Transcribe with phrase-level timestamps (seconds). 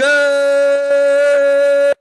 [0.00, 1.94] Good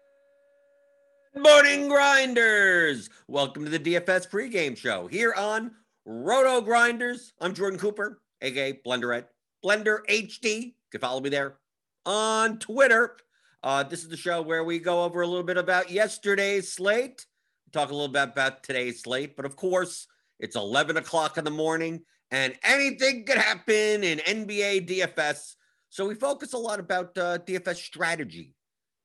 [1.35, 3.09] morning, grinders.
[3.27, 5.71] Welcome to the DFS pregame show here on
[6.07, 7.33] RotoGrinders.
[7.41, 9.25] I'm Jordan Cooper, aka Blenderette,
[9.65, 10.67] Blender HD.
[10.67, 11.57] You can follow me there
[12.05, 13.17] on Twitter.
[13.63, 17.25] Uh, this is the show where we go over a little bit about yesterday's slate,
[17.73, 20.07] talk a little bit about today's slate, but of course,
[20.39, 25.55] it's 11 o'clock in the morning and anything could happen in NBA DFS.
[25.89, 28.53] So we focus a lot about uh, DFS strategy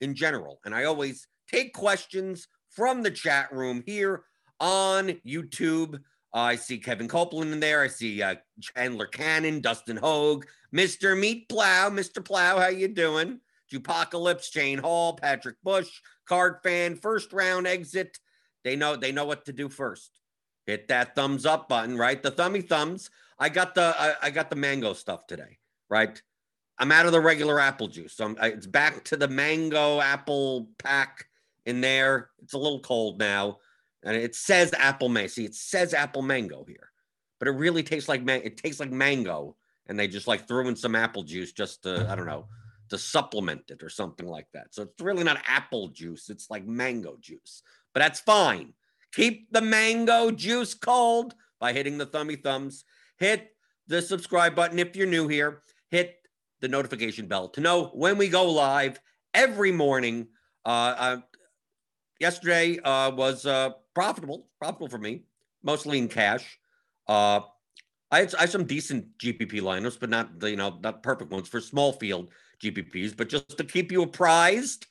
[0.01, 0.61] in general.
[0.65, 4.25] And I always take questions from the chat room here
[4.61, 5.97] on YouTube.
[6.35, 7.83] Uh, I see Kevin Copeland in there.
[7.83, 11.19] I see uh, Chandler Cannon, Dustin Hogue, Mr.
[11.19, 12.25] Meat Plow, Mr.
[12.25, 12.59] Plow.
[12.59, 13.41] How you doing?
[13.75, 18.19] Apocalypse, Jane Hall, Patrick Bush, Card Fan, first round exit.
[18.63, 20.21] They know they know what to do first.
[20.67, 22.23] Hit that thumbs up button, right?
[22.23, 23.11] The thummy thumbs.
[23.39, 25.59] I got the I, I got the mango stuff today,
[25.91, 26.21] right?
[26.79, 28.15] I'm out of the regular apple juice.
[28.15, 31.27] So I'm, it's back to the mango apple pack
[31.67, 32.31] in there.
[32.43, 33.59] It's a little cold now.
[34.03, 35.29] And it says apple mango.
[35.29, 36.91] See, it says apple mango here,
[37.39, 39.57] but it really tastes like man- it tastes like mango.
[39.87, 42.47] And they just like threw in some apple juice just to, I don't know,
[42.89, 44.75] to supplement it or something like that.
[44.75, 46.31] So it's really not apple juice.
[46.31, 48.73] It's like mango juice, but that's fine.
[49.13, 52.85] Keep the mango juice cold by hitting the thummy thumbs.
[53.19, 53.55] Hit
[53.87, 55.63] the subscribe button if you're new here.
[55.91, 56.17] Hit
[56.65, 58.99] the notification bell to know when we go live
[59.35, 60.27] every morning.
[60.65, 61.17] Uh, uh,
[62.19, 65.25] yesterday uh, was uh, profitable, profitable for me,
[65.63, 66.59] mostly in cash.
[67.07, 67.43] I
[68.11, 71.61] had, I had some decent GPP lineups, but not you know not perfect ones for
[71.61, 72.31] small field
[72.63, 73.15] GPPs.
[73.15, 74.87] But just to keep you apprised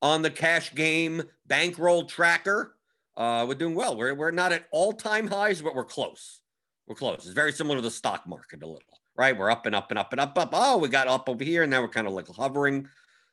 [0.00, 2.74] on the cash game bankroll tracker,
[3.16, 3.96] uh, we're doing well.
[3.96, 6.40] We're we're not at all time highs, but we're close.
[6.88, 7.18] We're close.
[7.18, 8.82] It's very similar to the stock market a little
[9.16, 9.36] right?
[9.36, 10.50] We're up and up and up and up, up.
[10.52, 12.88] Oh, we got up over here, and now we're kind of like hovering.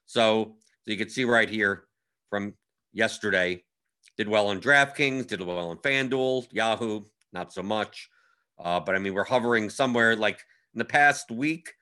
[0.06, 0.56] So,
[0.86, 1.86] so you can see right here
[2.30, 2.54] from
[2.94, 3.64] yesterday,
[4.18, 8.10] did well on DraftKings, did well on FanDuel, Yahoo, not so much.
[8.58, 10.44] Uh, but I mean, we're hovering somewhere like
[10.74, 11.74] in the past week,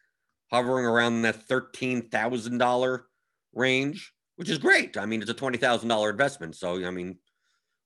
[0.51, 3.07] hovering around that thirteen thousand dollar
[3.53, 4.97] range, which is great.
[4.97, 7.17] I mean, it's a twenty thousand dollar investment, so I mean,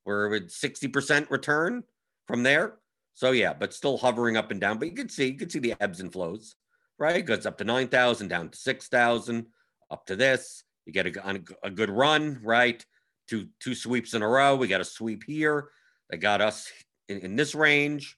[0.06, 1.84] we're at sixty percent return
[2.28, 2.76] from there.
[3.14, 4.78] So yeah, but still hovering up and down.
[4.78, 6.56] But you can see, you can see the ebbs and flows,
[6.98, 7.26] right?
[7.26, 9.46] Goes up to 9,000, down to 6,000,
[9.90, 10.64] up to this.
[10.86, 12.84] You get a, a good run, right?
[13.28, 14.56] Two, two sweeps in a row.
[14.56, 15.70] We got a sweep here.
[16.10, 16.72] They got us
[17.08, 18.18] in, in this range.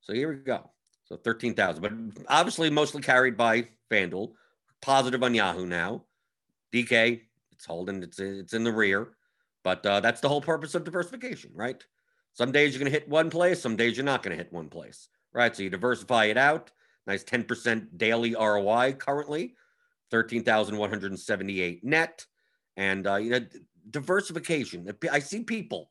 [0.00, 0.70] So here we go.
[1.04, 1.92] So 13,000, but
[2.28, 4.32] obviously mostly carried by FanDuel.
[4.82, 6.04] Positive on Yahoo now.
[6.72, 7.20] DK,
[7.52, 9.12] it's holding, it's, it's in the rear.
[9.62, 11.84] But uh, that's the whole purpose of diversification, right?
[12.36, 14.52] Some days you're going to hit one place, some days you're not going to hit
[14.52, 15.56] one place, right?
[15.56, 16.70] So you diversify it out.
[17.06, 19.54] Nice 10% daily ROI currently,
[20.10, 22.26] 13,178 net.
[22.76, 23.40] And, uh, you know,
[23.90, 24.86] diversification.
[25.10, 25.90] I see people,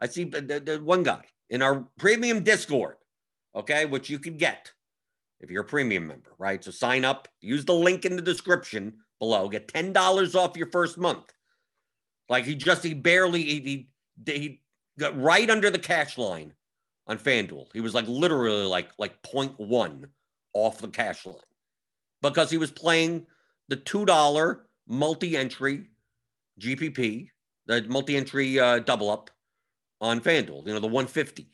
[0.00, 2.94] I see the, the one guy in our premium Discord,
[3.56, 4.70] okay, which you can get
[5.40, 6.62] if you're a premium member, right?
[6.62, 10.98] So sign up, use the link in the description below, get $10 off your first
[10.98, 11.32] month.
[12.28, 13.88] Like he just, he barely, he,
[14.24, 14.60] he, he
[14.98, 16.52] got right under the cash line
[17.06, 17.66] on FanDuel.
[17.72, 20.04] He was like literally like like 0.1
[20.52, 21.36] off the cash line
[22.22, 23.26] because he was playing
[23.68, 25.86] the $2 multi-entry
[26.60, 27.28] GPP,
[27.66, 29.30] the multi-entry uh, double up
[30.00, 31.48] on FanDuel, you know, the 150,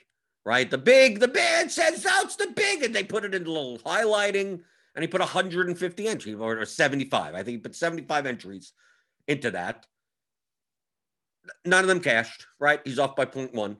[0.44, 0.70] right?
[0.70, 3.78] The big, the big says that's the big, and they put it in a little
[3.78, 4.60] highlighting,
[4.94, 7.34] and he put 150 entries or, or 75.
[7.34, 8.72] I think he put 75 entries
[9.28, 9.86] into that
[11.64, 12.80] none of them cashed, right?
[12.84, 13.78] He's off by one.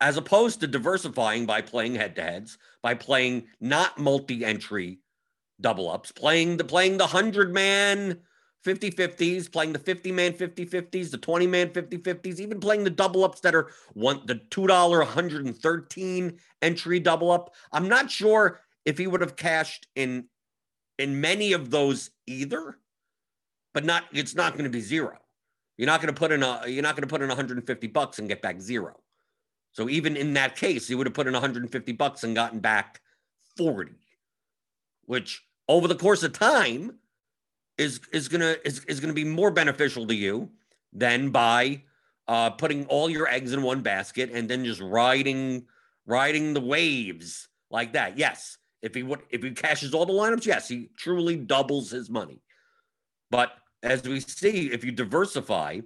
[0.00, 5.00] As opposed to diversifying by playing head to heads, by playing not multi entry
[5.60, 8.18] double ups, playing the playing the 100 man
[8.62, 12.84] 50 50s, playing the 50 man 50 50s, the 20 man 50 50s, even playing
[12.84, 17.54] the double ups that are one the $2 113 entry double up.
[17.72, 20.26] I'm not sure if he would have cashed in
[20.98, 22.78] in many of those either,
[23.72, 25.16] but not it's not going to be zero.
[25.76, 28.18] You're not going to put in a you're not going to put in 150 bucks
[28.18, 28.98] and get back zero.
[29.72, 33.02] So even in that case, you would have put in 150 bucks and gotten back
[33.58, 33.92] 40,
[35.04, 36.98] which over the course of time
[37.76, 40.50] is is gonna is, is gonna be more beneficial to you
[40.92, 41.82] than by
[42.26, 45.66] uh, putting all your eggs in one basket and then just riding
[46.06, 48.16] riding the waves like that.
[48.16, 52.08] Yes, if he would if he cashes all the lineups, yes, he truly doubles his
[52.08, 52.40] money.
[53.30, 53.52] But
[53.82, 55.80] as we see, if you diversify,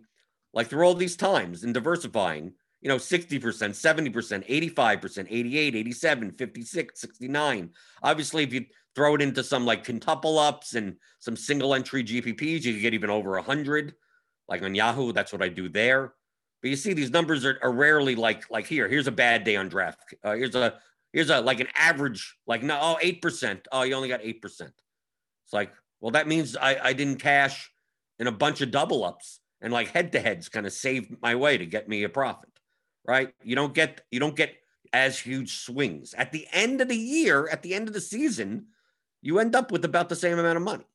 [0.53, 7.01] like through all these times in diversifying, you know, 60%, 70%, 85%, 88, 87, 56,
[7.01, 7.71] 69.
[8.03, 8.65] Obviously, if you
[8.95, 12.95] throw it into some like quintuple ups and some single entry GPPs, you can get
[12.95, 13.95] even over 100.
[14.49, 16.15] Like on Yahoo, that's what I do there.
[16.63, 18.89] But you see, these numbers are, are rarely like like here.
[18.89, 20.15] Here's a bad day on draft.
[20.23, 20.79] Uh, here's a
[21.13, 23.67] here's a like an average like no oh eight percent.
[23.73, 24.73] Oh, you only got eight percent.
[25.45, 27.71] It's like well that means I I didn't cash
[28.21, 31.35] in a bunch of double ups and like head to heads kind of saved my
[31.35, 32.51] way to get me a profit,
[33.05, 33.35] right?
[33.43, 34.55] You don't get you don't get
[34.93, 37.49] as huge swings at the end of the year.
[37.49, 38.67] At the end of the season,
[39.23, 40.87] you end up with about the same amount of money,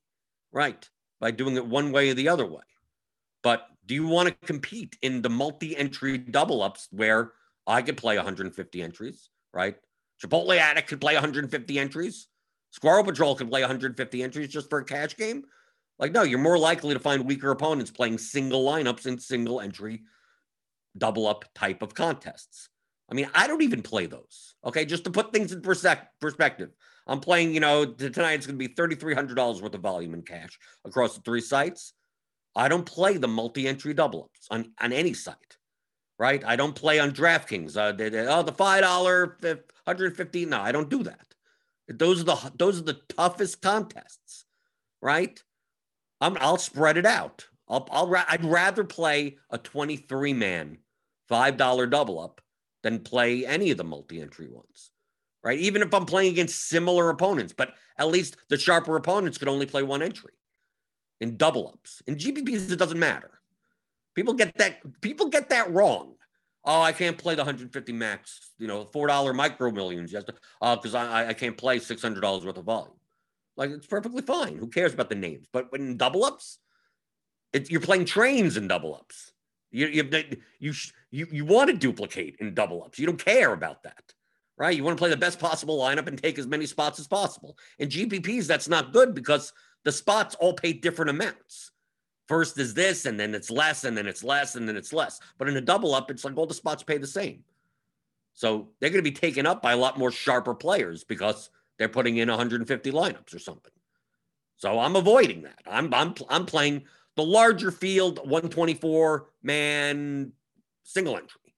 [0.54, 0.88] right?
[1.20, 2.64] By doing it one way or the other way.
[3.44, 7.34] But do you want to compete in the multi-entry double ups where
[7.68, 9.76] I could play 150 entries, right?
[10.24, 12.28] Chipotle Addict could play 150 entries.
[12.72, 15.46] Squirrel Patrol could play 150 entries just for a cash game.
[15.98, 20.04] Like, no, you're more likely to find weaker opponents playing single lineups in single entry
[20.98, 22.70] double up type of contests.
[23.10, 24.56] I mean, I don't even play those.
[24.66, 26.72] Okay, just to put things in perspective,
[27.06, 27.54] I'm playing.
[27.54, 30.24] You know, tonight it's going to be thirty three hundred dollars worth of volume in
[30.24, 31.94] cash across the three sites.
[32.56, 35.58] I don't play the multi-entry double ups on, on any site,
[36.18, 36.44] right?
[36.44, 37.78] I don't play on DraftKings.
[37.78, 39.38] Uh, they, they, oh, the five dollar,
[39.86, 40.46] hundred fifty.
[40.46, 41.28] No, I don't do that.
[41.88, 44.46] Those are the those are the toughest contests,
[45.02, 45.44] right?
[46.22, 47.46] I'm, I'll spread it out.
[47.68, 50.78] I'll, I'll I'd rather play a 23 man
[51.28, 52.42] five dollar double up
[52.84, 54.92] than play any of the multi-entry ones,
[55.44, 55.58] right?
[55.58, 59.66] Even if I'm playing against similar opponents, but at least the sharper opponents could only
[59.66, 60.34] play one entry
[61.20, 62.04] in double ups.
[62.08, 63.32] In GPPs, it doesn't matter.
[64.14, 64.80] People get that.
[65.02, 66.14] People get that wrong.
[66.64, 68.52] Oh, I can't play the 150 max.
[68.58, 70.12] You know, four dollar micro millions.
[70.12, 70.24] Yes,
[70.62, 72.94] because uh, I I can't play six hundred dollars worth of volume.
[73.58, 74.58] Like it's perfectly fine.
[74.58, 75.48] Who cares about the names?
[75.52, 76.60] But when double ups,
[77.54, 79.32] it, you're playing trains in double ups.
[79.72, 80.24] You you
[80.60, 80.74] you
[81.12, 83.00] you, you want to duplicate in double ups.
[83.00, 84.14] You don't care about that,
[84.58, 84.76] right?
[84.76, 87.58] You want to play the best possible lineup and take as many spots as possible.
[87.80, 89.54] In GPPs, that's not good because
[89.84, 91.72] the spots all pay different amounts.
[92.28, 95.20] First is this, and then it's less, and then it's less, and then it's less.
[95.38, 97.44] But in a double up, it's like all the spots pay the same.
[98.34, 101.90] So they're going to be taken up by a lot more sharper players because they're
[101.90, 103.72] putting in 150 lineups or something.
[104.58, 105.60] So I'm avoiding that.
[105.70, 106.84] I'm I'm I'm playing
[107.16, 110.32] the larger field 124 man
[110.84, 111.56] single entry,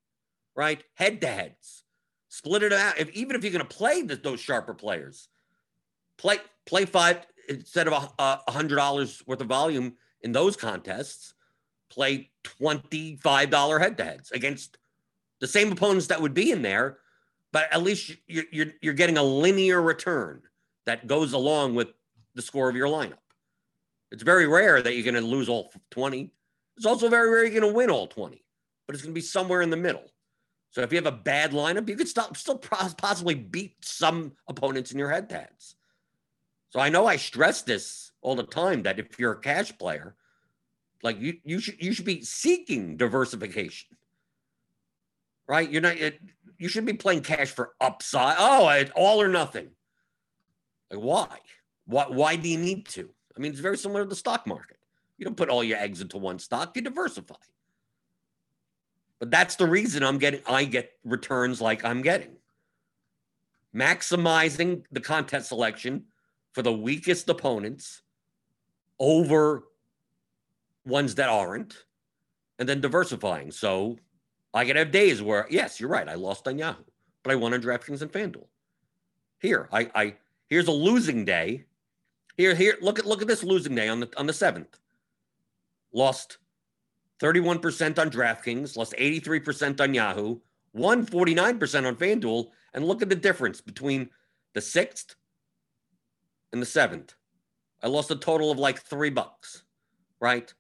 [0.56, 0.84] right?
[0.96, 1.84] Head to heads.
[2.30, 2.98] Split it out.
[2.98, 5.30] If even if you're going to play the, those sharper players,
[6.18, 11.34] play play five instead of a hundred dollars worth of volume in those contests,
[11.90, 14.78] play twenty five dollar head to heads against
[15.40, 16.98] the same opponents that would be in there,
[17.52, 20.42] but at least you're, you're you're getting a linear return
[20.86, 21.90] that goes along with
[22.36, 23.20] the score of your lineup.
[24.12, 26.32] It's very rare that you're going to lose all 20.
[26.78, 28.44] It's also very rare you're going to win all 20,
[28.86, 30.06] but it's going to be somewhere in the middle.
[30.72, 34.92] So if you have a bad lineup, you could stop, still possibly beat some opponents
[34.92, 35.50] in your head.
[36.70, 40.16] So I know I stress this all the time that if you're a cash player,
[41.04, 43.98] like you you should you should be seeking diversification.
[45.48, 45.70] Right?
[45.70, 45.96] You're not
[46.58, 48.36] you should be playing cash for upside.
[48.40, 49.70] Oh, all or nothing.
[50.92, 51.40] Like why?
[51.86, 53.10] Why why do you need to?
[53.36, 54.78] I mean, it's very similar to the stock market.
[55.18, 57.36] You don't put all your eggs into one stock, you diversify.
[59.20, 62.38] But that's the reason I'm getting I get returns like I'm getting.
[63.76, 66.06] Maximizing the contest selection
[66.54, 68.02] for the weakest opponents
[69.00, 69.64] over
[70.86, 71.86] ones that aren't,
[72.58, 73.52] and then diversifying.
[73.52, 73.98] So
[74.58, 76.84] I could have days where, yes, you're right, I lost on Yahoo,
[77.24, 78.48] but I won on DraftKings and FanDuel.
[79.40, 80.16] Here, I, I
[80.48, 81.66] here's a losing day.
[82.38, 84.80] Here, here, look at look at this losing day on the on the seventh.
[85.94, 86.38] Lost
[87.20, 90.40] 31% on DraftKings, lost 83% on Yahoo,
[90.74, 94.10] won 49% on FanDuel, and look at the difference between
[94.54, 95.16] the sixth
[96.52, 97.16] and the seventh.
[97.82, 99.64] I lost a total of like three bucks,
[100.20, 100.52] right?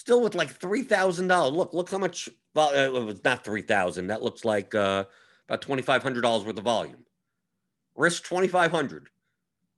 [0.00, 1.52] Still with like three thousand dollars.
[1.52, 2.30] Look, look how much.
[2.54, 4.06] Well, uh, it was not three thousand.
[4.06, 5.04] That looks like uh,
[5.46, 7.04] about twenty five hundred dollars worth of volume.
[7.94, 9.08] Risk twenty five hundred.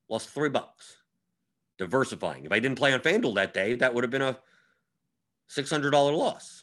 [0.08, 0.98] Lost three bucks.
[1.76, 2.44] Diversifying.
[2.44, 4.38] If I didn't play on FanDuel that day, that would have been a
[5.48, 6.62] six hundred dollar loss.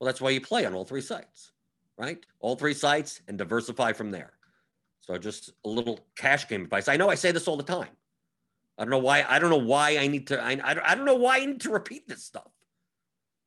[0.00, 1.52] Well, that's why you play on all three sites,
[1.96, 2.26] right?
[2.40, 4.32] All three sites and diversify from there.
[5.00, 6.88] So just a little cash game advice.
[6.88, 7.96] I know I say this all the time.
[8.76, 9.24] I don't know why.
[9.28, 10.42] I don't know why I need to.
[10.42, 12.50] I, I, don't know why I need to repeat this stuff.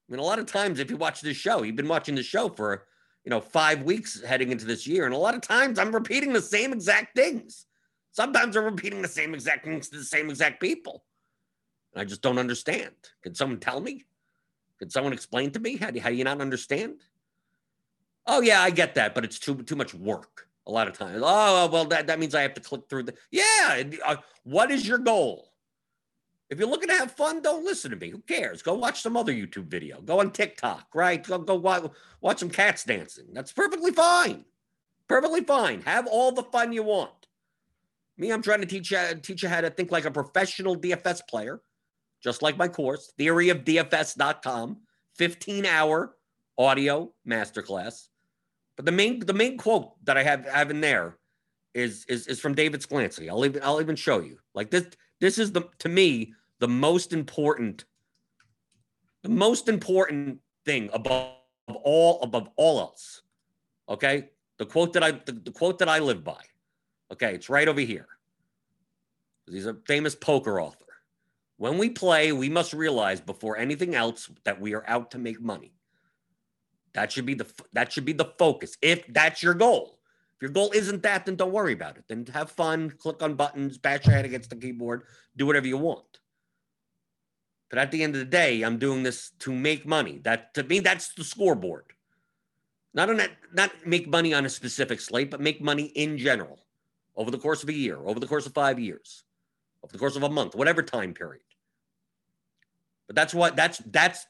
[0.08, 2.24] I mean, a lot of times, if you watch this show, you've been watching the
[2.24, 2.86] show for
[3.26, 6.34] you know five weeks heading into this year, and a lot of times I'm repeating
[6.34, 7.66] the same exact things.
[8.12, 11.04] Sometimes I'm repeating the same exact things to the same exact people.
[11.94, 12.92] And I just don't understand.
[13.22, 14.06] Can someone tell me?
[14.80, 17.02] Can someone explain to me how do, how do you not understand?
[18.26, 21.22] Oh yeah, I get that, but it's too too much work a lot of times.
[21.24, 23.14] Oh well, that that means I have to click through the.
[23.32, 25.47] Yeah, uh, what is your goal?
[26.50, 28.10] If you're looking to have fun, don't listen to me.
[28.10, 28.62] Who cares?
[28.62, 30.00] Go watch some other YouTube video.
[30.02, 31.22] Go on TikTok, right?
[31.22, 31.84] Go go watch,
[32.22, 33.28] watch some cats dancing.
[33.34, 34.46] That's perfectly fine.
[35.08, 35.82] Perfectly fine.
[35.82, 37.12] Have all the fun you want.
[38.18, 41.28] Me, I'm trying to teach you teach you how to think like a professional DFS
[41.28, 41.62] player,
[42.24, 44.78] just like my course, theoryofdfs.com,
[45.16, 46.16] 15 hour
[46.58, 48.08] audio masterclass.
[48.78, 51.18] But the main the main quote that I have have in there
[51.74, 53.30] is is is from David Sklansky.
[53.30, 54.38] I'll even I'll even show you.
[54.56, 54.88] Like this
[55.20, 57.86] this is the to me the most important
[59.24, 61.32] the most important thing above
[61.84, 63.22] all above all else.
[63.90, 64.30] Okay?
[64.58, 66.42] The quote that I the, the quote that I live by.
[67.12, 68.08] Okay, it's right over here.
[69.50, 70.86] He's a famous poker author.
[71.58, 75.42] When we play, we must realize before anything else that we are out to make
[75.42, 75.72] money.
[76.94, 78.78] That should be the that should be the focus.
[78.82, 80.00] If that's your goal.
[80.36, 82.04] If your goal isn't that, then don't worry about it.
[82.08, 85.04] Then have fun, click on buttons, bash your head against the keyboard,
[85.36, 86.20] do whatever you want.
[87.70, 90.20] But at the end of the day, I'm doing this to make money.
[90.24, 91.86] That to me, that's the scoreboard.
[92.94, 96.60] Not on that, not make money on a specific slate, but make money in general
[97.16, 99.24] over the course of a year, over the course of five years,
[99.84, 101.44] over the course of a month, whatever time period.
[103.08, 104.26] But that's what that's that's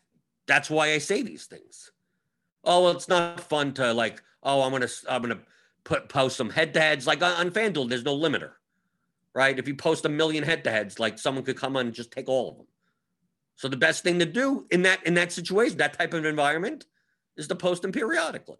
[0.48, 1.91] that's why I say these things.
[2.63, 5.39] Oh, well, it's not fun to like, oh, I'm gonna I'm gonna
[5.84, 7.06] put post some head to heads.
[7.06, 8.51] Like on, FanDuel, there's no limiter,
[9.34, 9.58] right?
[9.58, 12.12] If you post a million head to heads, like someone could come on and just
[12.12, 12.67] take all of them.
[13.58, 16.86] So the best thing to do in that in that situation, that type of environment,
[17.36, 18.58] is to post them periodically,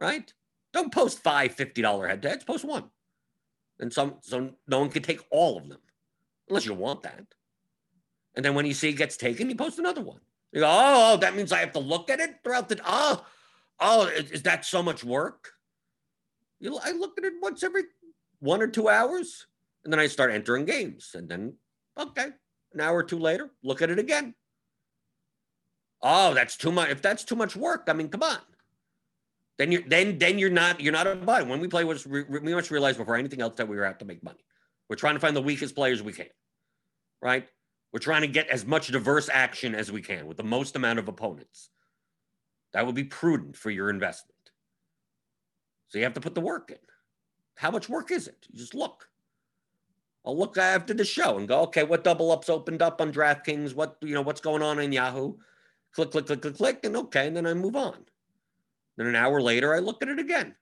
[0.00, 0.32] right?
[0.72, 2.84] Don't post five $50 head to heads, post one.
[3.80, 5.80] And some so no one can take all of them
[6.48, 7.24] unless you want that.
[8.36, 10.20] And then when you see it gets taken, you post another one.
[10.52, 13.26] You go, oh, oh that means I have to look at it throughout the oh,
[13.80, 15.52] oh, is, is that so much work?
[16.60, 17.82] You, I look at it once every
[18.38, 19.46] one or two hours,
[19.82, 21.10] and then I start entering games.
[21.14, 21.54] And then,
[21.98, 22.28] okay,
[22.72, 24.34] an hour or two later, look at it again.
[26.02, 26.90] Oh, that's too much.
[26.90, 28.38] If that's too much work, I mean, come on.
[29.58, 31.42] Then you're then then you're not you're not a buy.
[31.42, 34.22] When we play, we must realize before anything else that we were out to make
[34.22, 34.44] money.
[34.88, 36.28] We're trying to find the weakest players we can,
[37.20, 37.48] right?
[37.92, 41.00] We're trying to get as much diverse action as we can with the most amount
[41.00, 41.70] of opponents.
[42.72, 44.34] That would be prudent for your investment.
[45.88, 46.78] So you have to put the work in.
[47.56, 48.46] How much work is it?
[48.50, 49.08] You just look.
[50.28, 53.74] I'll look after the show and go, okay, what double ups opened up on DraftKings?
[53.74, 55.32] What you know, what's going on in Yahoo?
[55.94, 57.96] Click, click, click, click, click, and okay, and then I move on.
[58.98, 60.54] Then an hour later, I look at it again.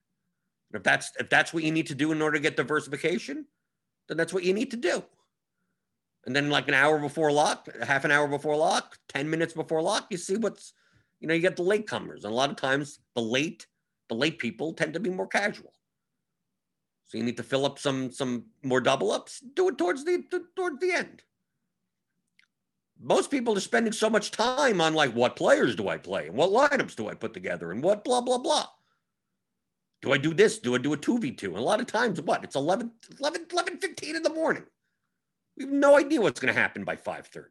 [0.72, 3.44] if that's if that's what you need to do in order to get diversification,
[4.06, 5.02] then that's what you need to do.
[6.26, 9.82] And then like an hour before lock, half an hour before lock, 10 minutes before
[9.82, 10.74] lock, you see what's,
[11.18, 12.22] you know, you get the late comers.
[12.22, 13.66] And a lot of times the late
[14.08, 15.72] the late people tend to be more casual.
[17.06, 19.40] So you need to fill up some some more double ups.
[19.40, 20.24] Do it towards the
[20.56, 21.22] towards the end.
[23.00, 26.36] Most people are spending so much time on like what players do I play and
[26.36, 28.66] what lineups do I put together and what blah blah blah.
[30.02, 30.58] Do I do this?
[30.58, 31.44] Do I do a 2v2?
[31.44, 32.44] And a lot of times, what?
[32.44, 34.64] It's 11, 11, 11 15 in the morning.
[35.56, 37.46] We have no idea what's going to happen by 5:30.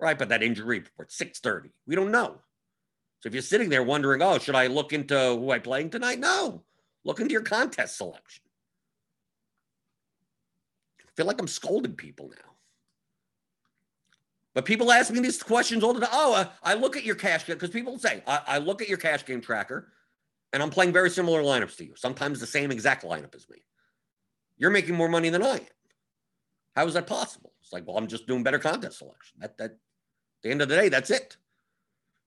[0.00, 0.18] Right?
[0.18, 1.70] But that injury report, 6:30.
[1.86, 2.40] We don't know.
[3.20, 6.20] So if you're sitting there wondering, oh, should I look into who I'm playing tonight?
[6.20, 6.62] No,
[7.04, 8.44] look into your contest selection.
[11.18, 12.52] Feel like I'm scolding people now.
[14.54, 16.10] But people ask me these questions all the time.
[16.12, 18.88] Oh, uh, I look at your cash game because people say I, I, look at
[18.88, 19.90] your cash game tracker,
[20.52, 21.94] and I'm playing very similar lineups to you.
[21.96, 23.58] Sometimes the same exact lineup as me.
[24.58, 25.66] You're making more money than I am.
[26.76, 27.52] How is that possible?
[27.62, 29.38] It's like, well, I'm just doing better contest selection.
[29.40, 29.76] That that, at
[30.44, 31.36] the end of the day, that's it.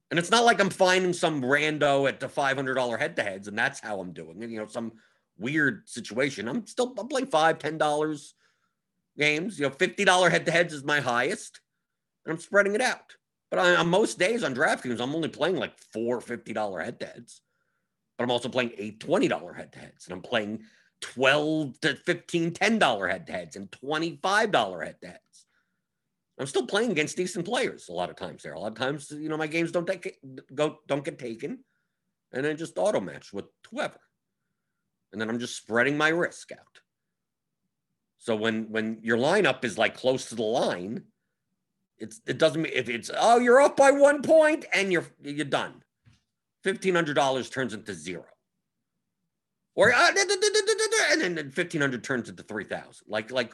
[0.10, 3.58] And it's not like I'm finding some rando at the $500 head to heads and
[3.58, 4.50] that's how I'm doing it.
[4.50, 4.92] You know, some
[5.40, 6.50] weird situation.
[6.50, 8.34] I'm still I'm playing five, ten dollars
[9.18, 9.60] games.
[9.60, 11.60] You know, fifty dollar head to heads is my highest,
[12.26, 13.16] and I'm spreading it out.
[13.50, 16.82] But on, on most days on DraftKings, I'm only playing like four four fifty dollar
[16.82, 17.42] head to heads.
[18.18, 20.62] But I'm also playing eight twenty dollar head to heads, and I'm playing
[21.02, 25.46] twelve to 15 ten dollar head to heads and twenty five dollar head to heads.
[26.40, 28.54] I'm still playing against decent players a lot of times there.
[28.54, 30.18] A lot of times, you know, my games don't take
[30.56, 31.60] go don't get taken,
[32.32, 34.00] and then just auto match with whoever,
[35.12, 36.81] and then I'm just spreading my risk out.
[38.22, 41.04] So when when your lineup is like close to the line,
[41.98, 45.46] it's it doesn't mean if it's oh you're up by one point and you're you're
[45.46, 45.84] done.
[46.64, 48.26] Fifteen hundred dollars turns into zero,
[49.76, 50.12] or uh,
[51.12, 53.08] and then fifteen hundred turns into three thousand.
[53.08, 53.54] Like like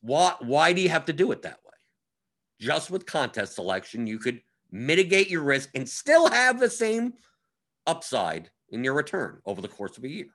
[0.00, 1.64] why why do you have to do it that way?
[2.60, 7.12] just with contest selection, you could mitigate your risk and still have the same
[7.86, 10.28] upside in your return over the course of a year.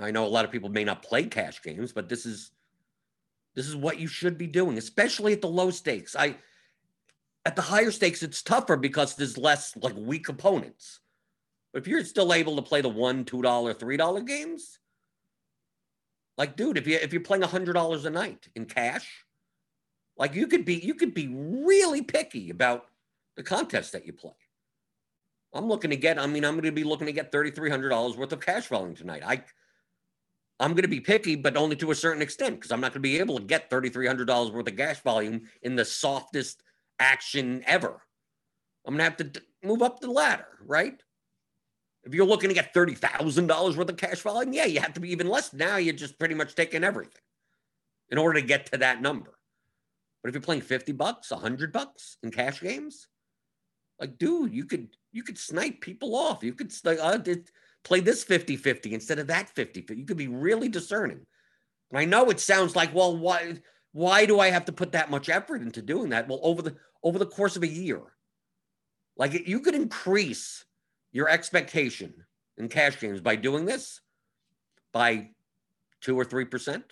[0.00, 2.50] I know a lot of people may not play cash games, but this is
[3.54, 6.16] this is what you should be doing, especially at the low stakes.
[6.16, 6.36] I
[7.44, 11.00] at the higher stakes, it's tougher because there's less like weak opponents.
[11.72, 14.78] But if you're still able to play the one, two dollar, three dollar games,
[16.36, 19.24] like dude, if you if you're playing a hundred dollars a night in cash,
[20.16, 22.86] like you could be you could be really picky about
[23.36, 24.32] the contest that you play.
[25.52, 26.18] I'm looking to get.
[26.18, 28.40] I mean, I'm going to be looking to get thirty three hundred dollars worth of
[28.40, 29.22] cash volume tonight.
[29.24, 29.44] I
[30.60, 33.02] I'm going to be picky, but only to a certain extent because I'm not going
[33.02, 36.62] to be able to get $3,300 worth of cash volume in the softest
[36.98, 38.00] action ever.
[38.86, 41.02] I'm going to have to move up the ladder, right?
[42.04, 45.10] If you're looking to get $30,000 worth of cash volume, yeah, you have to be
[45.10, 45.52] even less.
[45.52, 47.22] Now you're just pretty much taking everything
[48.10, 49.38] in order to get to that number.
[50.22, 53.08] But if you're playing 50 bucks, 100 bucks in cash games,
[54.00, 56.42] like, dude, you could you could snipe people off.
[56.42, 57.18] You could like, uh,
[57.84, 61.20] play this 50 50 instead of that 50 You could be really discerning.
[61.90, 63.58] And I know it sounds like, well, why
[63.92, 66.26] why do I have to put that much effort into doing that?
[66.26, 68.00] Well, over the over the course of a year,
[69.16, 70.64] like you could increase
[71.12, 72.12] your expectation
[72.58, 74.00] in cash games by doing this
[74.92, 75.30] by
[76.00, 76.84] two or three percent.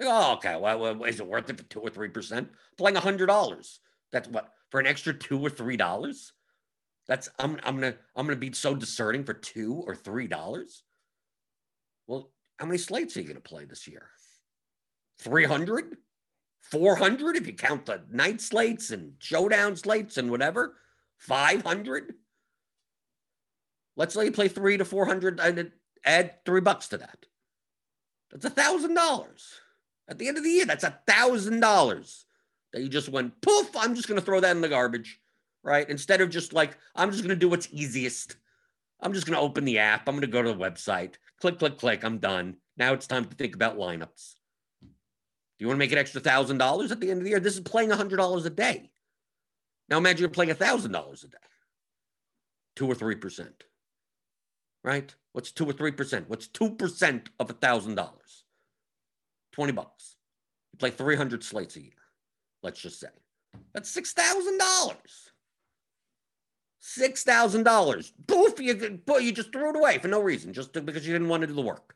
[0.00, 0.56] Oh, okay.
[0.56, 2.50] Well, is it worth it for two or three percent?
[2.76, 3.80] Playing a hundred dollars.
[4.10, 6.32] That's what for an extra two or three dollars.
[7.08, 10.82] That's I'm I'm gonna I'm gonna be so discerning for two or three dollars.
[12.06, 14.08] Well, how many slates are you gonna play this year?
[15.20, 15.96] 300?
[16.60, 20.76] 400 if you count the night slates and showdown slates and whatever?
[21.16, 22.14] 500?
[23.96, 25.72] Let's say you play three to 400 and
[26.04, 27.26] add three bucks to that.
[28.30, 29.60] That's a thousand dollars.
[30.08, 32.26] At the end of the year, that's a thousand dollars
[32.72, 33.70] that you just went poof.
[33.76, 35.18] I'm just going to throw that in the garbage
[35.62, 35.88] right?
[35.88, 38.36] Instead of just like, I'm just going to do what's easiest.
[39.00, 40.08] I'm just going to open the app.
[40.08, 42.04] I'm going to go to the website, click, click, click.
[42.04, 42.56] I'm done.
[42.76, 44.34] Now it's time to think about lineups.
[44.82, 47.40] Do you want to make an extra thousand dollars at the end of the year?
[47.40, 48.90] This is playing a hundred dollars a day.
[49.88, 51.38] Now imagine you're playing a thousand dollars a day,
[52.76, 53.64] two or three percent,
[54.84, 55.12] right?
[55.32, 56.28] What's two or three percent?
[56.28, 58.44] What's two percent of a thousand dollars?
[59.52, 60.16] Twenty bucks.
[60.72, 61.92] You play three hundred slates a year.
[62.62, 63.08] Let's just say
[63.74, 65.27] that's six thousand dollars.
[66.90, 68.14] Six thousand dollars.
[68.26, 68.58] Poof!
[68.58, 71.46] You you just threw it away for no reason, just because you didn't want to
[71.46, 71.94] do the work.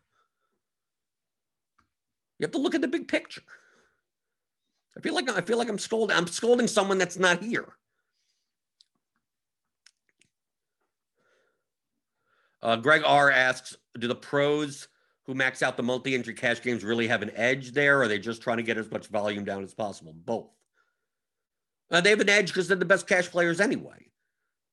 [2.39, 3.41] You have to look at the big picture.
[4.95, 6.15] I feel like I feel like I'm scolding.
[6.15, 7.73] I'm scolding someone that's not here.
[12.61, 14.89] Uh, Greg R asks, "Do the pros
[15.25, 18.19] who max out the multi-entry cash games really have an edge there, or are they
[18.19, 20.51] just trying to get as much volume down as possible?" Both.
[21.91, 24.12] Uh, they have an edge because they're the best cash players anyway.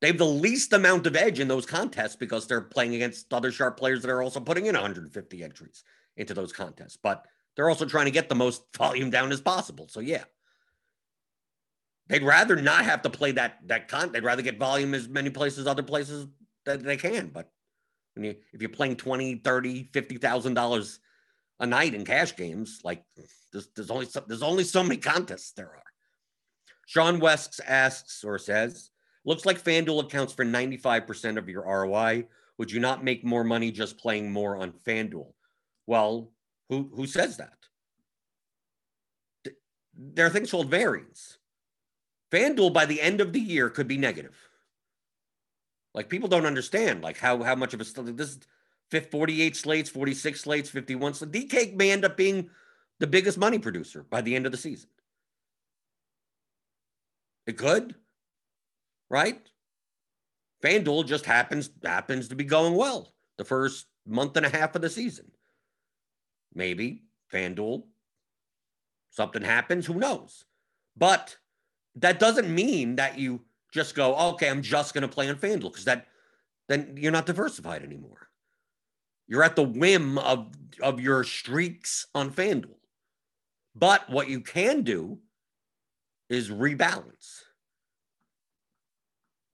[0.01, 3.51] They have the least amount of edge in those contests because they're playing against other
[3.51, 5.83] sharp players that are also putting in 150 entries
[6.15, 6.97] into those contests.
[6.97, 9.87] But they're also trying to get the most volume down as possible.
[9.89, 10.23] So yeah.
[12.07, 14.11] They'd rather not have to play that that con.
[14.11, 16.25] They'd rather get volume as many places, other places
[16.65, 17.27] that they can.
[17.27, 17.51] But
[18.15, 20.99] when you if you're playing 20, 30, 50,000 dollars
[21.59, 23.03] a night in cash games, like
[23.51, 25.83] there's, there's only so, there's only so many contests there are.
[26.87, 28.89] Sean West asks or says,
[29.25, 32.25] Looks like FanDuel accounts for 95% of your ROI.
[32.57, 35.33] Would you not make more money just playing more on FanDuel?
[35.87, 36.31] Well,
[36.69, 37.53] who who says that?
[39.95, 41.37] There are things called variance.
[42.31, 44.37] FanDuel by the end of the year could be negative.
[45.93, 48.39] Like people don't understand like how how much of a this
[48.91, 51.37] fifth 48 slates, 46 slates, 51 slates.
[51.37, 52.49] DK may end up being
[52.99, 54.89] the biggest money producer by the end of the season.
[57.47, 57.95] It could
[59.09, 59.41] right?
[60.63, 64.81] FanDuel just happens happens to be going well the first month and a half of
[64.81, 65.31] the season.
[66.53, 67.83] Maybe FanDuel,
[69.11, 70.45] something happens, who knows?
[70.97, 71.37] But
[71.95, 73.41] that doesn't mean that you
[73.71, 76.07] just go, okay, I'm just going to play on FanDuel because that
[76.67, 78.27] then you're not diversified anymore.
[79.27, 80.47] You're at the whim of
[80.81, 82.75] of your streaks on FanDuel.
[83.75, 85.19] But what you can do
[86.29, 87.43] is rebalance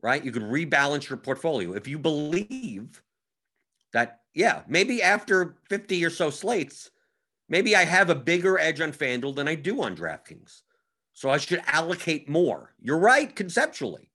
[0.06, 0.24] right?
[0.24, 1.74] You could rebalance your portfolio.
[1.74, 3.02] If you believe
[3.91, 6.91] that, yeah, maybe after 50 or so slates,
[7.50, 10.62] maybe I have a bigger edge on FanDuel than I do on DraftKings.
[11.13, 12.76] So I should allocate more.
[12.80, 14.12] You're right, conceptually.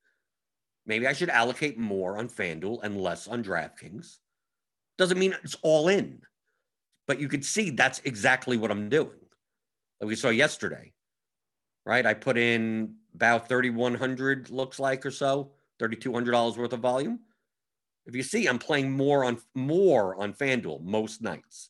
[0.85, 4.19] Maybe I should allocate more on FanDuel and less on DraftKings.
[4.97, 6.21] Doesn't mean it's all in,
[7.05, 9.19] but you could see that's exactly what I'm doing.
[9.99, 10.93] Like we saw yesterday,
[11.85, 12.05] right?
[12.05, 17.19] I put in about 3,100, looks like, or so $3,200 worth of volume.
[18.05, 21.69] if you see, I'm playing more on more on FanDuel most nights,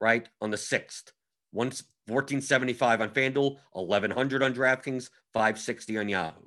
[0.00, 0.28] right?
[0.40, 1.12] On the sixth,
[1.52, 6.46] once 1475 on FanDuel, 1100 on DraftKings, 560 on Yahoo,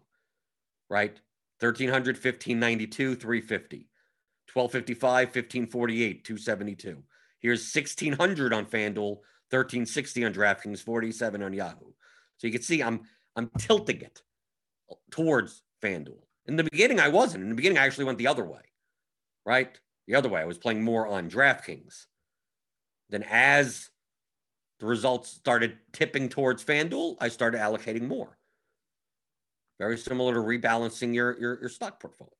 [0.90, 1.20] right?
[1.60, 3.90] 1300, 1592, 350,
[4.54, 7.04] 1255, 1548, 272.
[7.40, 9.18] Here's 1600 on FanDuel,
[9.52, 11.92] 1360 on DraftKings, 47 on Yahoo.
[12.38, 13.02] So you can see I'm
[13.36, 14.22] I'm tilting it
[15.12, 16.24] towards FanDuel.
[16.50, 17.44] In the beginning, I wasn't.
[17.44, 18.62] In the beginning, I actually went the other way,
[19.46, 19.80] right?
[20.08, 20.42] The other way.
[20.42, 22.08] I was playing more on DraftKings.
[23.12, 23.92] Then as
[24.80, 28.36] the results started tipping towards FanDuel, I started allocating more.
[29.78, 32.34] Very similar to rebalancing your, your, your stock portfolio.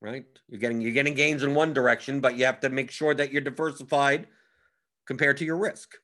[0.00, 0.24] Right?
[0.48, 3.32] You're getting you're getting gains in one direction, but you have to make sure that
[3.32, 4.28] you're diversified
[5.04, 5.96] compared to your risk.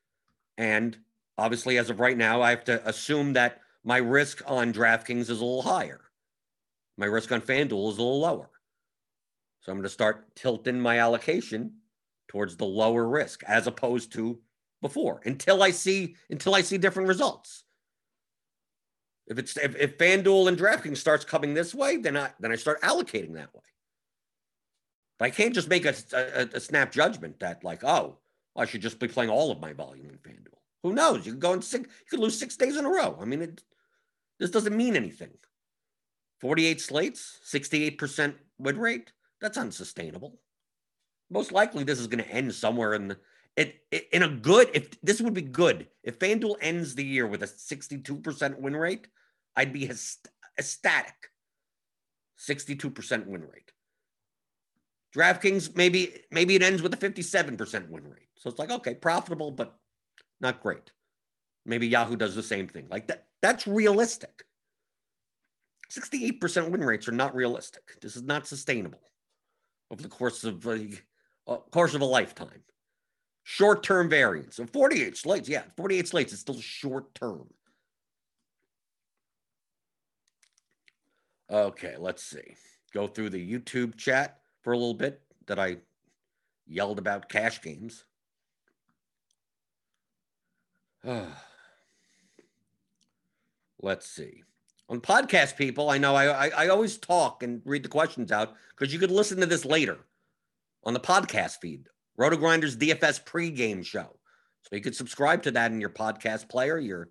[0.59, 0.99] And
[1.39, 5.41] obviously, as of right now, I have to assume that my risk on DraftKings is
[5.41, 6.01] a little higher.
[6.97, 8.51] My risk on FanDuel is a little lower.
[9.61, 11.75] So I'm going to start tilting my allocation
[12.29, 14.39] towards the lower risk as opposed to
[14.83, 17.65] before until I see until I see different results.
[19.27, 22.57] If it's if, if FanDuel and DraftKings starts coming this way, then I then I
[22.57, 23.63] start allocating that way.
[25.19, 28.19] But I can't just make a, a, a snap judgment that like, oh,
[28.55, 30.59] I should just be playing all of my volume in FanDuel.
[30.83, 31.27] Who knows?
[31.27, 33.19] You could go in six, you could lose six days in a row.
[33.21, 33.63] I mean, it
[34.39, 35.33] this doesn't mean anything.
[36.41, 39.13] 48 slates, 68% win rate.
[39.41, 40.39] That's unsustainable.
[41.31, 43.19] Most likely, this is going to end somewhere in the
[43.57, 47.27] it, it, in a good if this would be good if FanDuel ends the year
[47.27, 49.09] with a 62% win rate,
[49.57, 49.91] I'd be
[50.59, 51.15] ecstatic.
[52.39, 53.73] 62% win rate.
[55.17, 58.29] DraftKings maybe maybe it ends with a 57% win rate.
[58.37, 59.75] So it's like okay, profitable but
[60.41, 60.91] not great.
[61.65, 62.87] Maybe Yahoo does the same thing.
[62.91, 64.45] Like that that's realistic.
[65.91, 67.83] 68% win rates are not realistic.
[68.01, 69.01] This is not sustainable
[69.91, 70.89] over the course of a,
[71.71, 72.63] course of a lifetime.
[73.45, 74.57] Short term variance.
[74.57, 77.47] So 48 slates, yeah, 48 slates is still short term.
[81.51, 82.57] Okay, let's see.
[82.93, 85.77] Go through the YouTube chat for a little bit that I
[86.67, 88.05] yelled about cash games.
[93.81, 94.43] let's see.
[94.89, 98.55] On podcast people, I know I, I, I always talk and read the questions out
[98.71, 99.99] because you could listen to this later
[100.85, 101.89] on the podcast feed.
[102.19, 104.17] RotoGrinders DFS pregame show.
[104.63, 107.09] So you could subscribe to that in your podcast player, your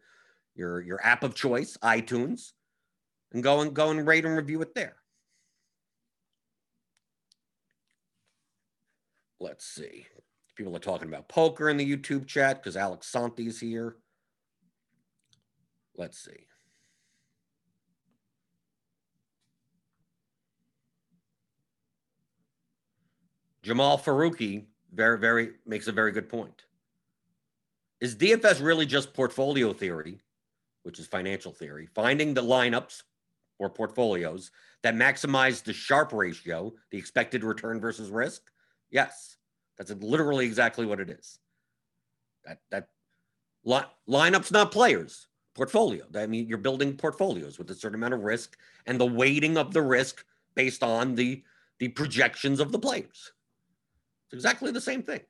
[0.56, 2.54] your your app of choice, iTunes,
[3.34, 4.96] and go and go and rate and review it there.
[9.40, 10.06] Let's see.
[10.56, 13.98] People are talking about poker in the YouTube chat because Alex Santi's here.
[15.98, 16.48] Let's see.
[23.66, 26.66] Jamal Faruqi very, very makes a very good point.
[28.00, 30.20] Is DFS really just portfolio theory,
[30.84, 33.02] which is financial theory, finding the lineups
[33.58, 34.52] or portfolios
[34.84, 38.44] that maximize the Sharpe ratio, the expected return versus risk?
[38.92, 39.38] Yes,
[39.80, 41.40] that's literally exactly what it is.
[42.46, 42.90] That that
[43.64, 45.26] li- lineups, not players,
[45.56, 46.06] portfolio.
[46.14, 49.74] I mean, you're building portfolios with a certain amount of risk and the weighting of
[49.74, 50.24] the risk
[50.54, 51.44] based on the
[51.80, 53.32] the projections of the players.
[54.26, 55.22] It's exactly the same thing.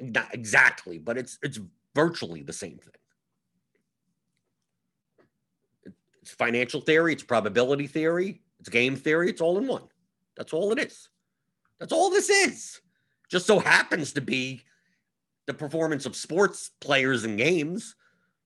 [0.00, 1.60] Not exactly, but it's it's
[1.94, 2.92] virtually the same thing.
[6.22, 9.82] It's financial theory, it's probability theory, it's game theory, it's all in one.
[10.36, 11.08] That's all it is.
[11.78, 12.80] That's all this is.
[13.28, 14.62] Just so happens to be
[15.46, 17.96] the performance of sports players and games.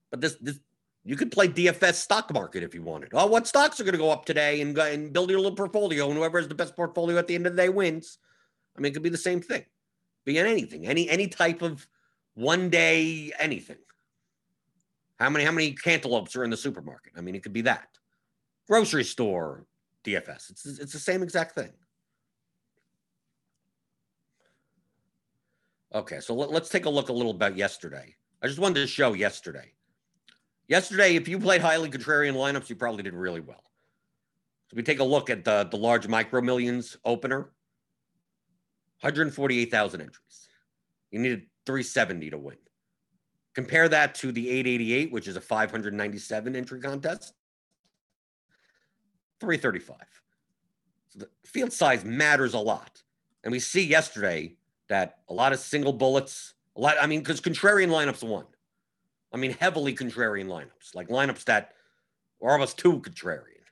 [0.09, 0.59] But this, this
[1.05, 3.09] you could play DFS stock market if you wanted.
[3.13, 6.07] Oh, what stocks are going to go up today and, and build your little portfolio,
[6.07, 8.17] and whoever has the best portfolio at the end of the day wins.
[8.77, 9.65] I mean, it could be the same thing.
[10.25, 11.87] Be in anything, any any type of
[12.35, 13.77] one day anything.
[15.17, 17.13] How many how many cantaloupes are in the supermarket?
[17.17, 17.87] I mean, it could be that.
[18.67, 19.65] Grocery store
[20.03, 20.51] DFS.
[20.51, 21.71] It's it's the same exact thing.
[25.95, 28.15] Okay, so let, us take a look a little about yesterday.
[28.43, 29.71] I just wanted to show yesterday.
[30.67, 33.63] Yesterday, if you played highly contrarian lineups, you probably did really well.
[34.67, 37.51] So we take a look at the the large micro millions opener.
[39.01, 40.49] 148,000 entries.
[41.11, 42.57] You needed 370 to win.
[43.53, 47.33] Compare that to the 888, which is a 597 entry contest.
[49.39, 49.97] 335.
[51.09, 53.01] So the field size matters a lot.
[53.43, 54.55] And we see yesterday
[54.89, 58.45] that a lot of single bullets, a lot, I mean, because contrarian lineups won.
[59.33, 61.73] I mean, heavily contrarian lineups, like lineups that
[62.41, 63.65] are almost too contrarian,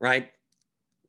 [0.00, 0.30] right?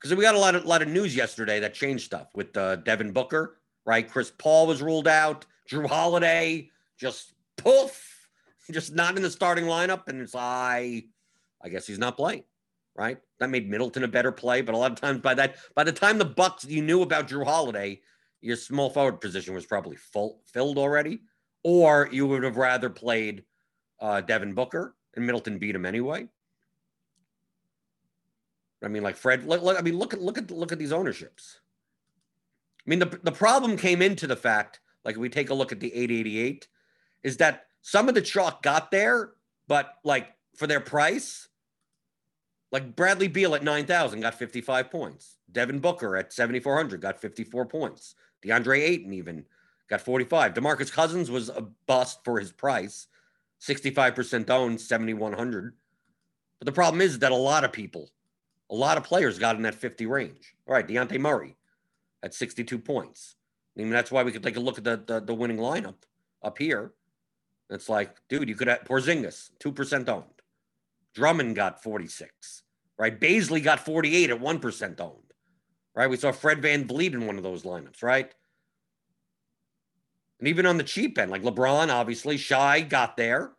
[0.04, 2.76] Because we got a lot of lot of news yesterday that changed stuff with uh,
[2.76, 4.08] Devin Booker, right?
[4.08, 5.46] Chris Paul was ruled out.
[5.72, 8.30] Jrue Holiday just poof,
[8.72, 11.04] just not in the starting lineup, and it's I,
[11.62, 12.44] I guess he's not playing,
[12.96, 13.18] right?
[13.40, 15.92] That made Middleton a better play, but a lot of times by that by the
[15.92, 18.02] time the Bucks you knew about Jrue Holiday,
[18.42, 21.22] your small forward position was probably full filled already,
[21.64, 23.44] or you would have rather played
[24.00, 26.28] uh, Devin Booker and Middleton beat him anyway.
[28.84, 29.46] I mean, like Fred.
[29.46, 31.60] Look, look, I mean, look at look at look at these ownerships.
[32.86, 35.80] I mean, the the problem came into the fact, like we take a look at
[35.80, 36.68] the 888,
[37.24, 39.32] is that some of the chalk got there,
[39.68, 41.48] but like for their price,
[42.72, 45.38] like Bradley Beal at 9,000 got 55 points.
[45.52, 48.16] Devin Booker at 7,400 got 54 points.
[48.44, 49.46] DeAndre Ayton even
[49.90, 50.56] got 45.
[50.56, 53.08] DeMarcus Cousins was a bust for his price,
[53.62, 55.76] 65% owned, 7,100.
[56.60, 58.10] But the problem is that a lot of people
[58.74, 60.56] a lot of players got in that 50 range.
[60.68, 61.56] All right, Dejounte Murray
[62.24, 63.36] at 62 points.
[63.78, 65.96] I mean, that's why we could take a look at the, the, the winning lineup
[66.42, 66.92] up here.
[67.70, 70.26] It's like, dude, you could have Porzingis, 2% owned.
[71.14, 72.64] Drummond got 46,
[72.98, 73.20] right?
[73.20, 75.34] Bazley got 48 at 1% owned,
[75.96, 76.10] right?
[76.10, 78.34] We saw Fred VanVleet in one of those lineups, right?
[80.40, 83.52] And even on the cheap end, like LeBron, obviously, Shai got there.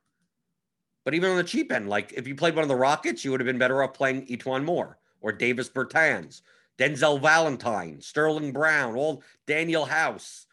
[1.04, 3.30] But even on the cheap end, like if you played one of the Rockets, you
[3.30, 6.42] would have been better off playing E'Twaun Moore or Davis Bertans,
[6.78, 10.46] Denzel Valentine, Sterling Brown, all Danuel House.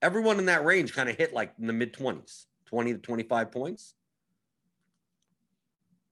[0.00, 3.50] Everyone in that range kind of hit like in the mid 20s, 20 to 25
[3.50, 3.94] points.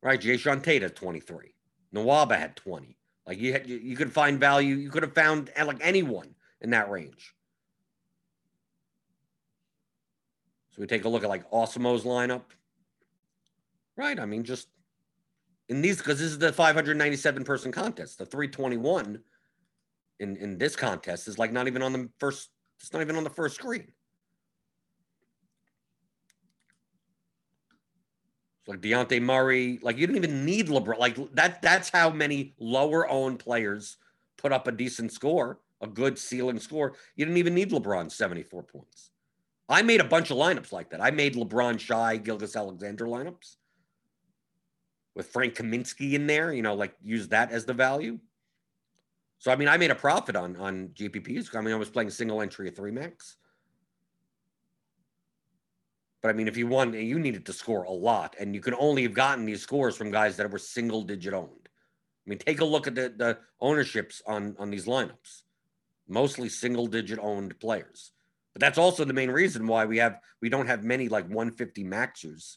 [0.02, 0.20] Right.
[0.20, 1.54] Jae'Sean Tate had 23.
[1.94, 2.96] Nwaba had 20.
[3.26, 4.74] Like you had, you, you could find value.
[4.74, 7.34] You could have found eh, like anyone in that range.
[10.70, 12.42] So we take a look at like Osimo's lineup.
[13.96, 14.18] Right.
[14.18, 14.68] I mean, just
[15.70, 18.18] in these because this is the 597 person contest.
[18.18, 19.20] The 321
[20.18, 22.50] in in this contest is like not even on the first.
[22.80, 23.92] It's not even on the first screen.
[28.58, 29.78] It's like Dejounte Murray.
[29.80, 30.98] Like you didn't even need LeBron.
[30.98, 31.62] Like that.
[31.62, 33.96] That's how many lower owned players
[34.38, 36.94] put up a decent score, a good ceiling score.
[37.14, 39.10] You didn't even need LeBron 74 points.
[39.68, 41.00] I made a bunch of lineups like that.
[41.00, 43.54] I made LeBron Shai Gilgeous-Alexander lineups
[45.20, 48.18] with Frank Kaminsky in there, you know, like use that as the value.
[49.38, 51.54] So I mean, I made a profit on on GPPs.
[51.54, 53.36] I mean, I was playing single entry at three max.
[56.22, 58.74] But I mean, if you won, you needed to score a lot, and you could
[58.78, 61.68] only have gotten these scores from guys that were single digit owned.
[62.26, 65.42] I mean, take a look at the, the ownerships on on these lineups,
[66.08, 68.12] mostly single digit owned players.
[68.54, 71.84] But that's also the main reason why we have we don't have many like 150
[71.84, 72.56] maxers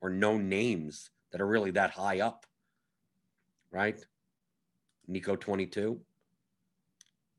[0.00, 2.46] or no names that are really that high up,
[3.70, 4.04] right?
[5.08, 6.00] Nico 22,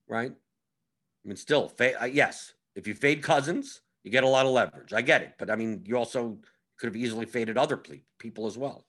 [0.08, 0.32] right?
[0.32, 4.52] I mean, still, fa- uh, yes, if you fade Cousins, you get a lot of
[4.52, 4.94] leverage.
[4.94, 5.36] I get it.
[5.40, 6.38] But I mean, you also
[6.78, 7.82] could have easily faded other
[8.18, 8.86] people as well.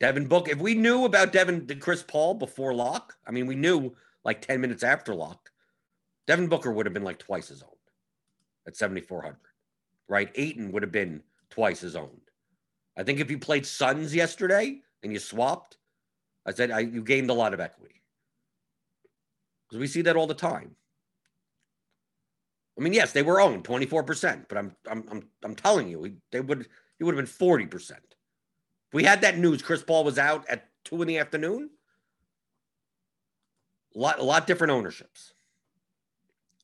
[0.00, 3.54] Devin Book, if we knew about Devin did Chris Paul before lock, I mean, we
[3.54, 5.50] knew like 10 minutes after lock,
[6.26, 7.72] Devin Booker would have been like twice as owned
[8.66, 9.36] at 7,400,
[10.08, 10.30] right?
[10.34, 12.29] Ayton would have been twice as owned.
[12.96, 15.78] I think if you played Suns yesterday and you swapped,
[16.46, 18.02] I said I, you gained a lot of equity
[19.68, 20.74] because we see that all the time.
[22.78, 26.40] I mean, yes, they were owned 24%, but I'm I'm I'm, I'm telling you, they
[26.40, 26.66] would
[26.98, 27.90] it would have been 40%.
[27.90, 31.70] If we had that news, Chris Paul was out at two in the afternoon.
[33.94, 35.34] A lot, a lot different ownerships.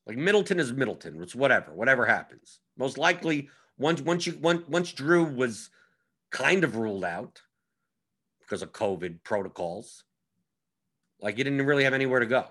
[0.07, 1.21] Like Middleton is Middleton.
[1.23, 2.61] It's whatever, whatever happens.
[2.77, 5.71] Most likely, once once you once once Jrue was
[6.37, 7.41] kind of ruled out
[8.41, 10.05] because of COVID protocols.
[11.21, 12.45] Like you didn't really have anywhere to go,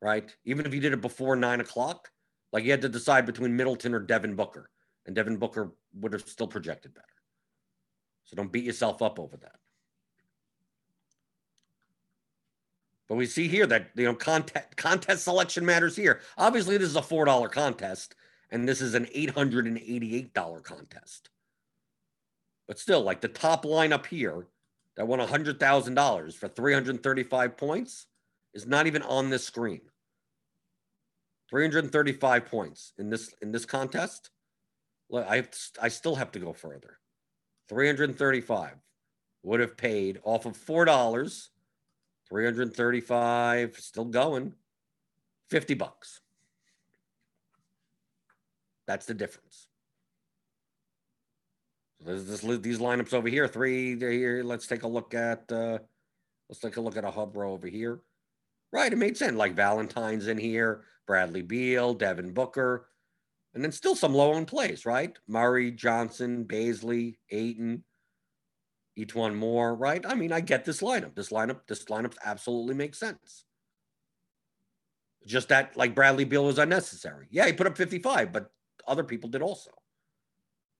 [0.00, 0.32] right?
[0.44, 2.10] Even if you did it before nine o'clock,
[2.52, 4.70] like you had to decide between Middleton or Devin Booker,
[5.04, 7.06] and Devin Booker would have still projected better.
[8.24, 9.56] So don't beat yourself up over that.
[13.08, 16.20] But we see here that you know contest contest selection matters here.
[16.38, 18.14] Obviously, this is a four dollar contest,
[18.52, 21.30] and this is an eight hundred and eighty eight dollar contest.
[22.68, 24.46] But still, like the top line up here
[24.96, 28.06] that won $100,000 for 335 points
[28.54, 29.82] is not even on this screen.
[31.50, 34.30] 335 points in this in this contest.
[35.08, 36.98] Look, I to, I still have to go further.
[37.68, 38.72] 335
[39.44, 41.50] would have paid off of four dollars.
[42.28, 44.54] 335 still going.
[45.50, 46.20] 50 bucks.
[48.88, 49.68] That's the difference.
[52.06, 53.48] There's this, these lineups over here.
[53.48, 54.42] Three here.
[54.44, 55.78] Let's take a look at uh,
[56.48, 58.00] Let's take a look at a hub row over here.
[58.72, 59.36] Right, it made sense.
[59.36, 62.88] Like Valentine's in here, Bradley Beal, Devin Booker,
[63.54, 65.16] and then still some low owned plays, right?
[65.26, 67.84] Murray, Johnson, Bazley, Ayton,
[68.96, 70.04] each one more, right?
[70.06, 71.14] I mean, I get this lineup.
[71.14, 73.44] This lineup, this lineup absolutely makes sense.
[75.26, 77.26] Just that, like Bradley Beal was unnecessary.
[77.30, 78.50] Yeah, he put up 55, but
[78.86, 79.70] other people did also.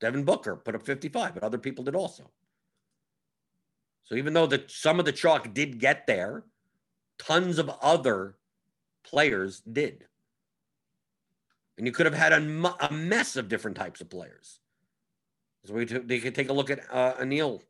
[0.01, 2.31] Devin Booker put up 55, but other people did also.
[4.05, 6.45] So even though the some of the chalk did get there,
[7.19, 8.37] tons of other
[9.05, 10.07] players did.
[11.77, 14.61] And you could have had a, a mess of different types of players.
[15.65, 17.63] So we t- they could take a look at uh, Anil,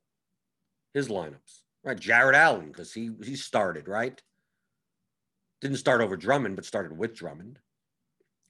[0.93, 1.99] his lineups, right?
[1.99, 4.21] Jarrett Allen because he he started right.
[5.63, 7.59] Didn't start over Drummond, but started with Drummond.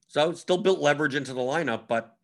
[0.09, 2.16] So still built leverage into the lineup, but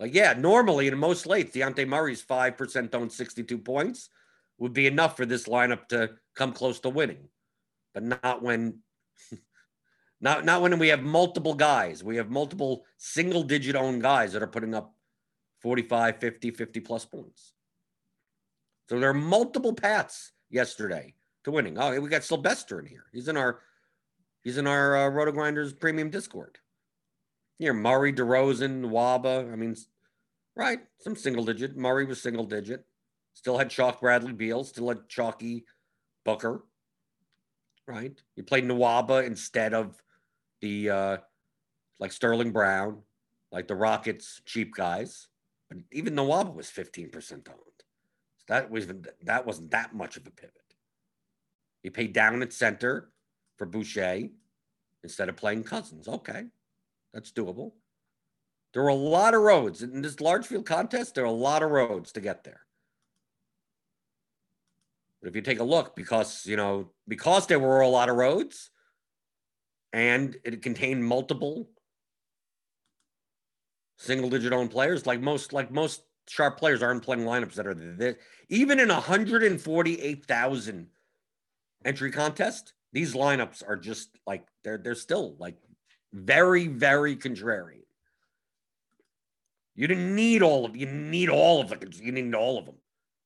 [0.00, 4.08] like yeah, normally in most slates, Dejounte Murray's five percent owned sixty-two points
[4.58, 7.28] would be enough for this lineup to come close to winning,
[7.94, 8.78] but not when.
[10.22, 12.04] Not, not when we have multiple guys.
[12.04, 14.94] We have multiple single digit owned guys that are putting up
[15.60, 17.54] 45, 50, 50 plus points.
[18.90, 21.78] So there are multiple paths yesterday to winning.
[21.78, 23.04] Oh, we got Sylvester in here.
[23.12, 23.60] He's in our
[24.42, 26.58] he's in our uh, RotoGrinders premium Discord.
[27.58, 29.52] Here, Murray, DeRozan, Nwaba.
[29.52, 29.76] I mean,
[30.60, 30.80] right?
[30.98, 31.74] Some single digit.
[31.76, 32.84] Murray was single digit.
[33.32, 34.62] Still had Chalk Bradley Beal.
[34.62, 35.64] Still had Chalky
[36.24, 36.64] Booker.
[37.88, 38.20] Right?
[38.36, 39.96] You played Nwaba instead of
[40.60, 41.16] the uh,
[41.98, 42.98] like Sterling Brown,
[43.50, 45.28] like the Rockets cheap guys.
[45.70, 47.46] But even Nwaba was 15% owned.
[47.48, 48.86] So that was
[49.22, 50.54] that wasn't that much of a pivot.
[51.82, 53.10] You paid down at center
[53.56, 54.28] for Boucher
[55.02, 56.06] instead of playing Cousins.
[56.06, 56.44] Okay.
[57.14, 57.72] That's doable.
[58.72, 61.14] There are a lot of roads in this large field contest.
[61.14, 62.60] There are a lot of roads to get there.
[65.20, 68.16] But if you take a look, because you know, because there were a lot of
[68.16, 68.70] roads,
[69.92, 71.68] and it contained multiple
[73.98, 77.74] single digit owned players, like most like most sharp players aren't playing lineups that are
[77.74, 78.16] this.
[78.48, 80.86] Even in a 148,000
[81.84, 85.56] entry contest, these lineups are just like they're they're still like
[86.12, 87.79] very very contrarian.
[89.80, 92.74] You didn't need all of you need all of the You need all of them.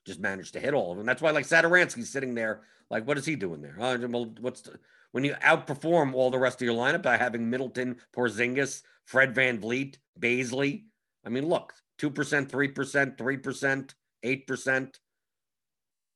[0.06, 1.04] Just managed to hit all of them.
[1.04, 2.60] That's why like Satoransky's sitting there.
[2.90, 3.76] Like, what is he doing there?
[3.80, 4.78] Oh, well, what's the,
[5.10, 9.96] when you outperform all the rest of your lineup by having Middleton, Porzingis, Fred VanVleet,
[10.20, 10.84] Bazley?
[11.26, 14.94] I mean, look, 2%, 3%, 3%, 8%.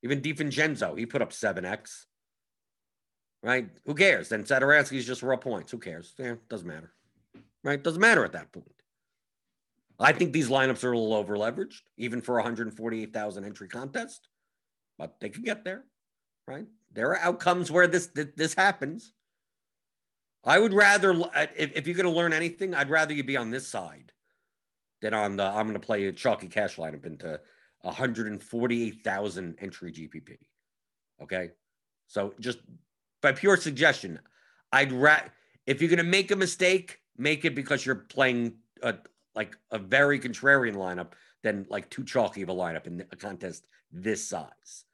[0.05, 2.05] Even DiVincenzo, he put up 7x.
[3.43, 3.71] Right?
[3.87, 4.29] Who cares?
[4.29, 5.73] Then Satoransky's just raw points.
[5.73, 6.15] Who cares?
[6.17, 6.93] Yeah, doesn't matter.
[7.65, 7.83] Right?
[7.83, 8.78] Doesn't matter at that point.
[9.99, 14.29] I think these lineups are a little over leveraged, even for a 148,000 entry contest,
[14.97, 15.85] but they can get there,
[16.47, 16.67] right?
[16.93, 19.13] There are outcomes where this this happens.
[20.45, 23.37] I would rather, uh, if, if you're going to learn anything, I'd rather you be
[23.37, 24.13] on this side
[25.03, 25.45] than on the.
[25.45, 27.41] I'm going to play a chalky cash lineup into
[27.83, 30.39] 148,000 entry GPP.
[31.23, 31.51] Okay,
[32.07, 32.61] so just
[33.21, 34.21] by pure suggestion,
[34.73, 35.31] I'd rather
[35.67, 38.95] if you're going to make a mistake, make it because you're playing a
[39.39, 41.13] like a very contrarian lineup
[41.45, 44.85] than like too chalky of a lineup in a contest this size.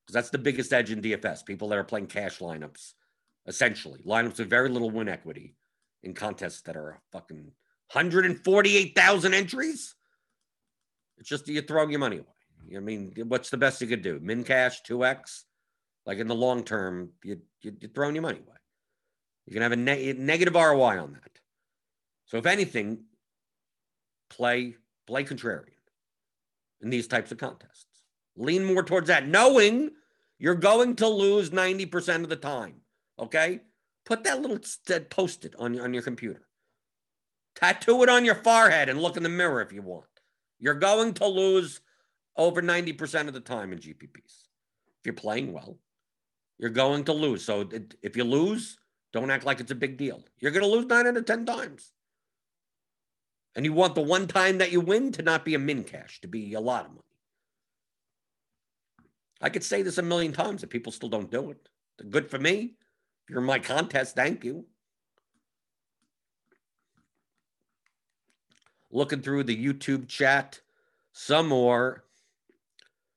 [0.00, 1.44] Because that's the biggest edge in DFS.
[1.44, 2.94] People that are playing cash lineups,
[3.46, 5.54] essentially lineups with very little win equity
[6.02, 7.52] in contests that are fucking
[7.92, 9.94] 148,000 entries.
[11.18, 12.78] It's just you're throwing your money away.
[12.78, 14.18] I mean, what's the best you could do?
[14.22, 15.42] Min cash, 2x?
[16.06, 18.56] Like in the long term, you, you, are throwing your money away.
[19.44, 21.38] You can have a ne- negative ROI on that.
[22.24, 23.04] So, if anything,
[24.36, 24.74] play
[25.06, 25.68] play contrarian
[26.80, 27.86] in these types of contests.
[28.36, 29.90] Lean more towards that, knowing
[30.38, 32.74] you're going to lose 90% of the time.
[33.18, 33.60] Okay?
[34.04, 34.58] Put that little
[35.10, 36.46] post it on, on your computer.
[37.54, 40.04] Tattoo it on your forehead and look in the mirror if you want.
[40.58, 41.80] You're going to lose
[42.36, 44.48] over 90% of the time in GPPs.
[44.98, 45.78] If you're playing well,
[46.58, 47.44] you're going to lose.
[47.44, 47.68] So
[48.02, 48.76] if you lose,
[49.12, 50.22] don't act like it's a big deal.
[50.40, 51.93] You're going to lose nine out of 10 times.
[53.56, 56.20] And you want the one time that you win to not be a min cash,
[56.22, 57.00] to be a lot of money.
[59.40, 61.68] I could say this a million times and people still don't do it.
[62.10, 62.74] Good for me.
[63.24, 64.66] If you're in my contest, thank you.
[68.90, 70.60] Looking through the YouTube chat,
[71.12, 72.04] some more,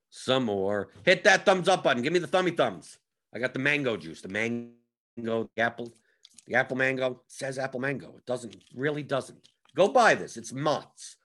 [0.10, 0.90] some more.
[1.04, 2.04] Hit that thumbs up button.
[2.04, 2.98] Give me the thummy thumbs.
[3.34, 5.94] I got the mango juice, the mango, the apple,
[6.46, 7.12] the apple mango.
[7.12, 8.16] It says apple mango.
[8.18, 9.50] It doesn't, really doesn't.
[9.78, 10.38] Go buy this.
[10.38, 11.18] It's Mott's.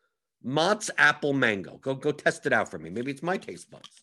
[0.45, 1.79] Mott's Apple Mango.
[1.79, 2.91] Go go test it out for me.
[2.91, 4.03] Maybe it's my taste buds.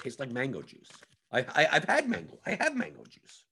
[0.00, 0.88] tastes like mango juice.
[1.30, 2.38] I, I have had mango.
[2.46, 3.44] I have mango juice.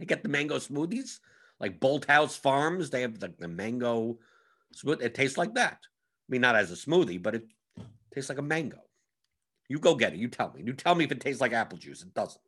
[0.00, 1.20] I get the mango smoothies,
[1.60, 2.90] like Bolthouse Farms.
[2.90, 4.18] They have the, the mango
[4.72, 5.00] smooth.
[5.00, 5.78] It tastes like that.
[5.84, 7.44] I mean, not as a smoothie, but it
[8.12, 8.78] tastes like a mango.
[9.68, 10.18] You go get it.
[10.18, 10.62] You tell me.
[10.64, 12.02] You tell me if it tastes like apple juice.
[12.02, 12.40] It doesn't.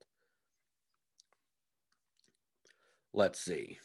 [3.12, 3.78] Let's see.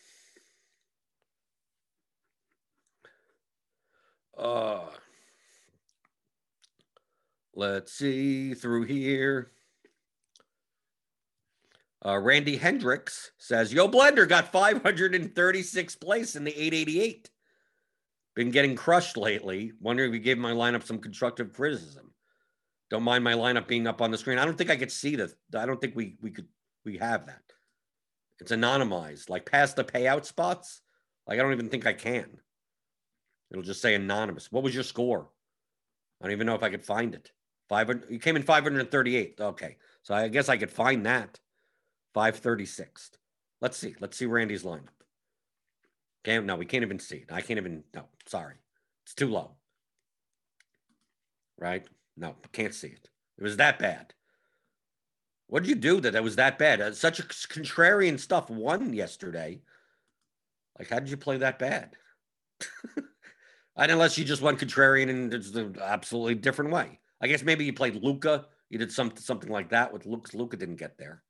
[4.38, 4.88] Uh,
[7.56, 9.52] let's see through here.
[12.04, 17.30] Uh, Randy Hendricks says, Yo, Blender got 536 place in the 888.
[18.34, 19.74] Been getting crushed lately.
[19.80, 22.12] Wondering if you gave my lineup some constructive criticism.
[22.90, 24.38] Don't mind my lineup being up on the screen.
[24.38, 25.34] I don't think I could see the.
[25.58, 26.48] I don't think we we could
[26.84, 27.42] we have that.
[28.40, 30.82] It's anonymized, like past the payout spots.
[31.28, 32.40] Like I don't even think I can.
[33.52, 34.52] It'll just say anonymous.
[34.52, 35.30] What was your score?
[36.20, 37.32] I don't even know if I could find it.
[37.70, 39.40] 500 you came in 538.
[39.40, 39.78] Okay.
[40.04, 41.40] So I guess I could find that.
[42.14, 43.12] 536.
[43.60, 43.96] Let's see.
[44.00, 44.88] Let's see Randy's lineup.
[46.24, 47.32] Can't no, we can't even see it.
[47.32, 48.56] I can't even no, sorry.
[49.04, 49.52] It's too low.
[51.58, 51.86] Right?
[52.18, 53.10] No, can't see it.
[53.38, 54.14] It was that bad.
[55.48, 56.80] What did you do that that was that bad?
[56.80, 59.62] Uh, such a contrarian stuff won yesterday.
[60.80, 61.96] Like, how did you play that bad?
[63.76, 67.00] and unless you just went contrarian and it's the absolutely different way.
[67.22, 68.46] I guess maybe you played Luka.
[68.70, 70.36] You did something something like that with Luka.
[70.38, 71.24] Luca didn't get there.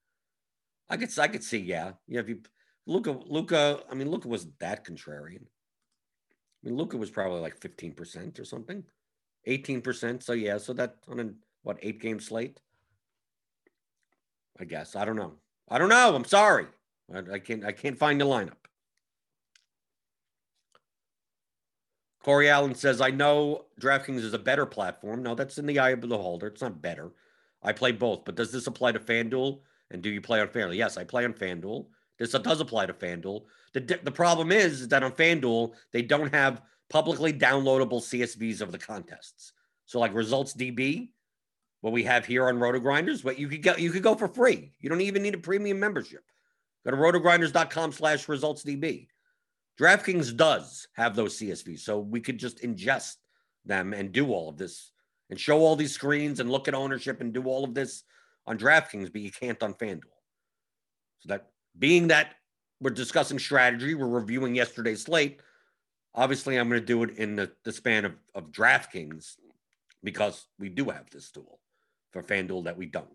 [0.89, 1.93] I could I could see, yeah.
[2.07, 2.41] Yeah, if you
[2.85, 5.43] Luka Luka, I mean Luka wasn't that contrarian.
[5.43, 8.83] I mean Luka was probably like 15% or something.
[9.47, 10.23] 18%.
[10.23, 11.29] So yeah, so that on a
[11.63, 12.59] what eight game slate.
[14.59, 14.95] I guess.
[14.95, 15.33] I don't know.
[15.69, 16.15] I don't know.
[16.15, 16.67] I'm sorry.
[17.13, 18.61] I, I can't I can't find the lineup.
[22.24, 25.24] Corey Allen says, I know DraftKings is a better platform.
[25.24, 26.47] No, that's in the eye of the beholder.
[26.47, 27.11] It's not better.
[27.63, 29.59] I play both, but does this apply to FanDuel?
[29.89, 30.76] And do you play on FanDuel?
[30.76, 31.88] Yes, I play on FanDuel.
[32.19, 33.45] This does apply to FanDuel.
[33.74, 38.78] The, the problem is that on FanDuel, they don't have publicly downloadable CSVs of the
[38.78, 39.53] contests.
[39.86, 41.09] So like results DB,
[41.82, 44.72] what we have here on RotoGrinders, but you could go you could go for free.
[44.80, 46.24] You don't even need a premium membership.
[46.86, 49.07] Go to rotogrinders.com slash results DB.
[49.80, 53.15] DraftKings does have those CSVs, so we could just ingest
[53.65, 54.91] them and do all of this
[55.30, 58.03] and show all these screens and look at ownership and do all of this
[58.45, 60.01] on DraftKings, but you can't on FanDuel.
[61.19, 61.47] So that
[61.78, 62.36] being that
[62.82, 65.39] we're discussing strategy, we're reviewing yesterday's slate.
[66.13, 69.36] Obviously, I'm going to do it in the, the span of, of DraftKings
[70.03, 71.59] because we do have this tool
[72.11, 73.07] for FanDuel that we don't.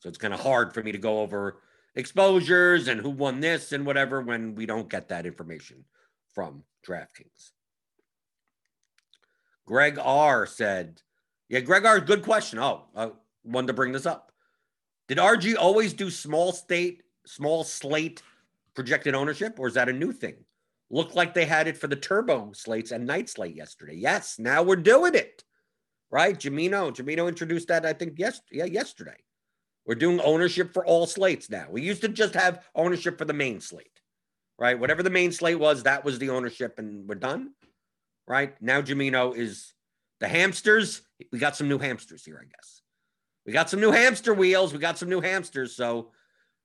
[0.00, 1.60] So it's kind of hard for me to go over
[1.98, 5.84] exposures and who won this and whatever when we don't get that information
[6.32, 7.50] from DraftKings.
[9.66, 11.02] Greg R said,
[11.48, 12.60] Yeah, Greg R, good question.
[12.60, 12.86] Oh,
[13.44, 14.32] wanted to bring this up.
[15.08, 18.22] Did RG always do small state, small slate
[18.74, 20.36] projected ownership, or is that a new thing?
[20.90, 23.96] Looked like they had it for the turbo slates and night slate yesterday.
[23.96, 25.42] Yes, now we're doing it.
[26.10, 26.38] Right?
[26.38, 29.16] Jamino, Jamino introduced that, I think, yes, yeah, yesterday.
[29.88, 31.66] We're doing ownership for all slates now.
[31.70, 34.02] We used to just have ownership for the main slate,
[34.58, 34.78] right?
[34.78, 37.52] Whatever the main slate was, that was the ownership, and we're done,
[38.26, 38.54] right?
[38.60, 39.72] Now Jamino is
[40.20, 41.00] the hamsters.
[41.32, 42.82] We got some new hamsters here, I guess.
[43.46, 44.74] We got some new hamster wheels.
[44.74, 45.74] We got some new hamsters.
[45.74, 46.10] So,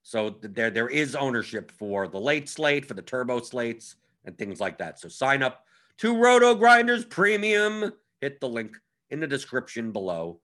[0.02, 3.96] so there there is ownership for the late slate, for the turbo slates,
[4.26, 5.00] and things like that.
[5.00, 5.64] So sign up
[6.00, 7.94] to RotoGrinders Premium.
[8.20, 8.78] Hit the link
[9.12, 10.42] in the description below,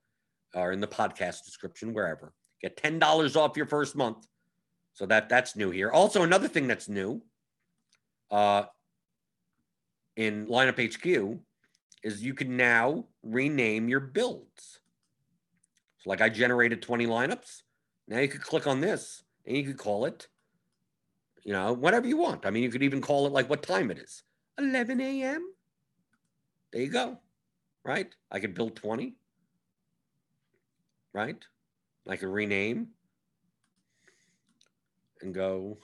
[0.56, 2.32] or in the podcast description, wherever
[2.62, 4.28] Get $10 off your first month.
[4.94, 5.92] So that that's new here.
[5.92, 7.22] Also, another thing that's new
[8.32, 8.64] uh,
[10.16, 11.40] in lineup HQ
[12.04, 14.80] is you can now rename your builds.
[16.00, 17.62] So, like I generated 20 lineups.
[18.08, 20.28] Now you could click on this and you could call it,
[21.44, 22.46] you know, whatever you want.
[22.46, 24.24] I mean, you could even call it like what time it is
[24.58, 25.54] 11 a.m.
[26.72, 27.20] There you go.
[27.86, 28.14] Right?
[28.32, 29.16] I could build 20.
[31.14, 31.44] Right?
[32.10, 32.88] I can rename
[35.22, 35.78] and go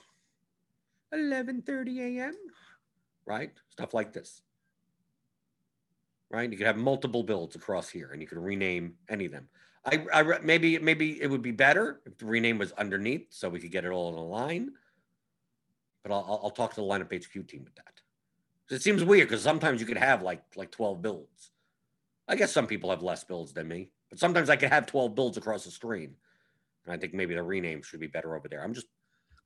[1.14, 2.34] 11:30 a.m.
[3.24, 3.52] Right?
[3.70, 4.42] Stuff like this.
[6.30, 6.50] Right?
[6.50, 9.48] You could have multiple builds across here, and you could rename any of them.
[9.84, 13.60] I, I maybe maybe it would be better if the rename was underneath, so we
[13.60, 14.72] could get it all in a line.
[16.02, 18.74] But I'll I'll talk to the lineup HQ team with that.
[18.74, 21.52] It seems weird because sometimes you could have like like 12 builds.
[22.26, 23.90] I guess some people have less builds than me.
[24.10, 26.14] But sometimes I could have 12 builds across the screen.
[26.84, 28.62] And I think maybe the rename should be better over there.
[28.62, 28.86] I'm just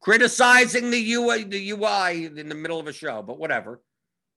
[0.00, 3.80] criticizing the UI, the UI in the middle of a show, but whatever.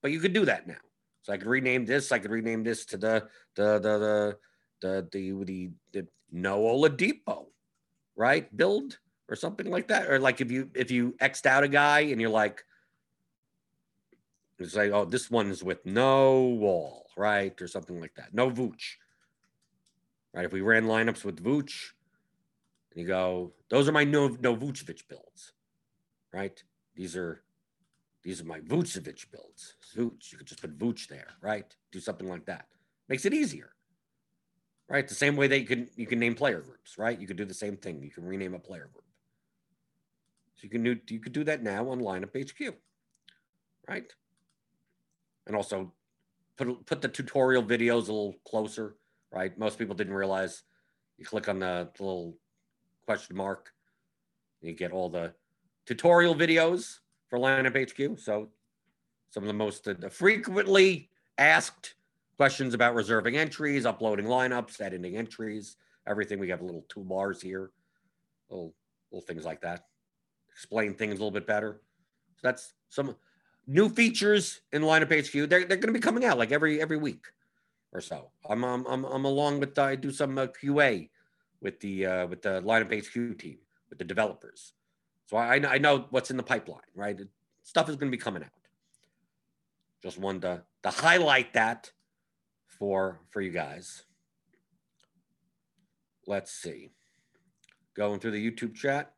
[0.02, 0.76] But you could do that now.
[1.22, 2.12] So I could rename this.
[2.12, 4.38] I could rename this to the the the the
[4.80, 7.46] the the the, the no Oladipo,
[8.14, 8.54] right?
[8.54, 8.98] Build
[9.30, 12.20] or something like that, or like if you if you xed out a guy and
[12.20, 12.62] you're like,
[14.58, 18.96] it's like oh this one's with no wall, right, or something like that, no Vooch,
[20.34, 20.44] right?
[20.44, 21.92] If we ran lineups with Vooch,
[22.94, 25.52] you go, those are my no no Vucevic builds,
[26.32, 26.62] right?
[26.94, 27.42] These are
[28.22, 29.76] these are my Vucevic builds.
[29.96, 31.74] Vooch, you could just put Vooch there, right?
[31.92, 32.66] Do something like that.
[33.08, 33.70] Makes it easier.
[34.88, 35.08] Right?
[35.08, 37.18] The same way that you can you can name player groups, right?
[37.18, 38.02] You could do the same thing.
[38.02, 39.04] You can rename a player group.
[40.56, 42.74] So you can do you could do that now on lineup HQ.
[43.88, 44.12] Right?
[45.46, 45.92] And also
[46.56, 48.96] put put the tutorial videos a little closer,
[49.34, 49.58] right?
[49.58, 50.62] Most people didn't realize
[51.18, 52.36] you click on the little
[53.04, 53.72] question mark,
[54.62, 55.34] you get all the
[55.86, 58.18] tutorial videos for lineup HQ.
[58.18, 58.48] So
[59.30, 61.94] some of the most frequently asked
[62.36, 65.76] questions about reserving entries, uploading lineups, editing entries,
[66.06, 66.38] everything.
[66.38, 67.70] We have little toolbars here,
[68.48, 68.74] little
[69.10, 69.86] little things like that.
[70.50, 71.80] Explain things a little bit better.
[72.36, 73.16] So that's some
[73.66, 75.48] new features in lineup HQ.
[75.48, 77.26] They're they're going to be coming out like every every week
[77.94, 78.30] or so.
[78.50, 81.08] I'm I'm I'm, I'm along with I do some uh, QA
[81.62, 84.74] with the uh, with the lineup HQ team with the developers.
[85.26, 87.18] So I I know what's in the pipeline, right?
[87.62, 88.50] Stuff is going to be coming out.
[90.02, 91.92] Just wanted to, to highlight that
[92.66, 94.02] for for you guys.
[96.26, 96.90] Let's see.
[97.94, 99.12] Going through the YouTube chat.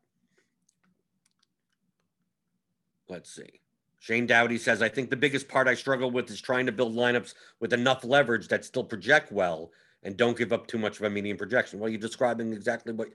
[3.09, 3.61] Let's see.
[4.07, 6.95] Shane Dowdy says, I think the biggest part I struggle with is trying to build
[6.95, 9.69] lineups with enough leverage that still project well
[10.01, 11.77] and don't give up too much of a median projection.
[11.77, 13.09] Well, you're describing exactly what.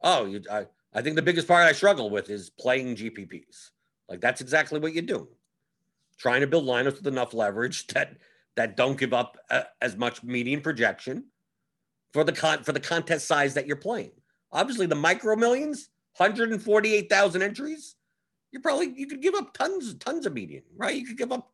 [0.00, 3.70] Oh, you, I, I think the biggest part I struggle with is playing GPPs.
[4.08, 5.26] Like that's exactly what you do.
[6.18, 8.16] Trying to build lineups with enough leverage that
[8.54, 11.24] that don't give up uh, as much median projection
[12.12, 14.12] for the con for the contest size that you're playing.
[14.52, 17.96] Obviously, the micro millions, 148,000 entries,
[18.52, 20.94] you probably you could give up tons tons of median, right?
[20.94, 21.50] You could give up.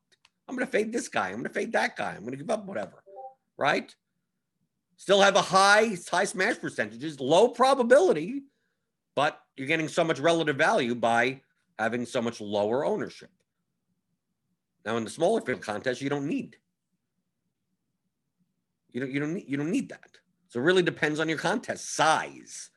[0.48, 1.28] I'm going to fade this guy.
[1.28, 2.10] I'm going to fade that guy.
[2.10, 3.02] I'm going to give up whatever,
[3.56, 3.94] right?
[4.96, 8.42] Still have a high high smash percentages, low probability,
[9.14, 11.40] but you're getting so much relative value by
[11.78, 13.30] having so much lower ownership.
[14.84, 16.56] Now, in the smaller field contest, you don't need
[18.92, 20.18] you don't you don't need, you don't need that.
[20.48, 22.70] So it really depends on your contest size.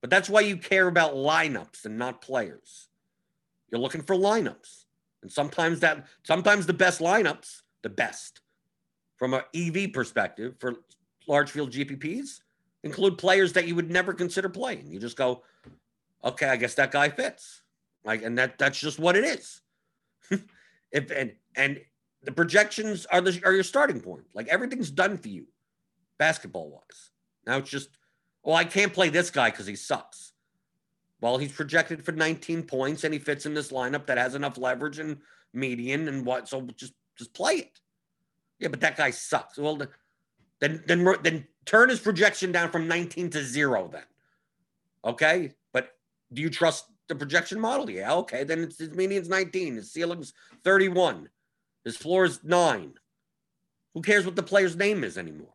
[0.00, 2.88] But that's why you care about lineups and not players.
[3.74, 4.84] You're looking for lineups.
[5.22, 8.40] And sometimes that sometimes the best lineups, the best
[9.16, 10.76] from an EV perspective for
[11.26, 12.38] large field GPPs
[12.84, 14.92] include players that you would never consider playing.
[14.92, 15.42] You just go,
[16.22, 17.62] okay, I guess that guy fits.
[18.04, 19.60] Like, and that that's just what it is.
[20.92, 21.80] if and and
[22.22, 24.22] the projections are the are your starting point.
[24.34, 25.46] Like everything's done for you,
[26.16, 27.10] basketball wise.
[27.44, 27.88] Now it's just,
[28.44, 30.33] well, I can't play this guy because he sucks.
[31.24, 34.58] Well, he's projected for 19 points and he fits in this lineup that has enough
[34.58, 35.16] leverage and
[35.54, 36.50] median and what.
[36.50, 37.80] So just just play it.
[38.58, 39.56] Yeah, but that guy sucks.
[39.56, 39.80] Well,
[40.60, 43.88] then then then turn his projection down from 19 to zero.
[43.90, 44.02] Then,
[45.02, 45.54] okay.
[45.72, 45.96] But
[46.30, 47.88] do you trust the projection model?
[47.88, 48.44] Yeah, okay.
[48.44, 49.76] Then it's, his median's 19.
[49.76, 51.30] His ceiling's 31.
[51.86, 52.92] His floor is nine.
[53.94, 55.48] Who cares what the player's name is anymore?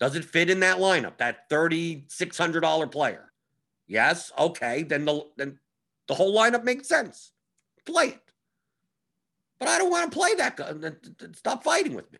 [0.00, 3.32] Does it fit in that lineup, that $3,600 player?
[3.86, 4.32] Yes.
[4.38, 4.82] Okay.
[4.82, 5.58] Then the, then
[6.08, 7.32] the whole lineup makes sense.
[7.84, 8.22] Play it.
[9.58, 10.72] But I don't want to play that guy.
[11.34, 12.18] Stop fighting with me.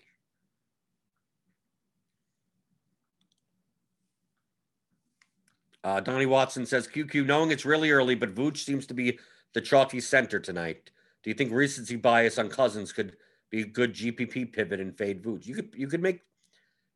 [5.85, 9.21] Uh, Donnie Watson says QQ, knowing it's really early, but Vooch seems to be
[9.53, 10.91] the chalky center tonight.
[11.23, 13.17] Do you think recency bias on Cousins could
[13.51, 15.47] be a good GPP pivot and fade Vooch?
[15.47, 16.23] You could you could make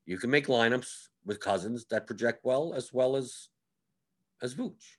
[0.06, 3.49] you can make lineups with Cousins that project well as well as
[4.42, 4.96] as Vooch.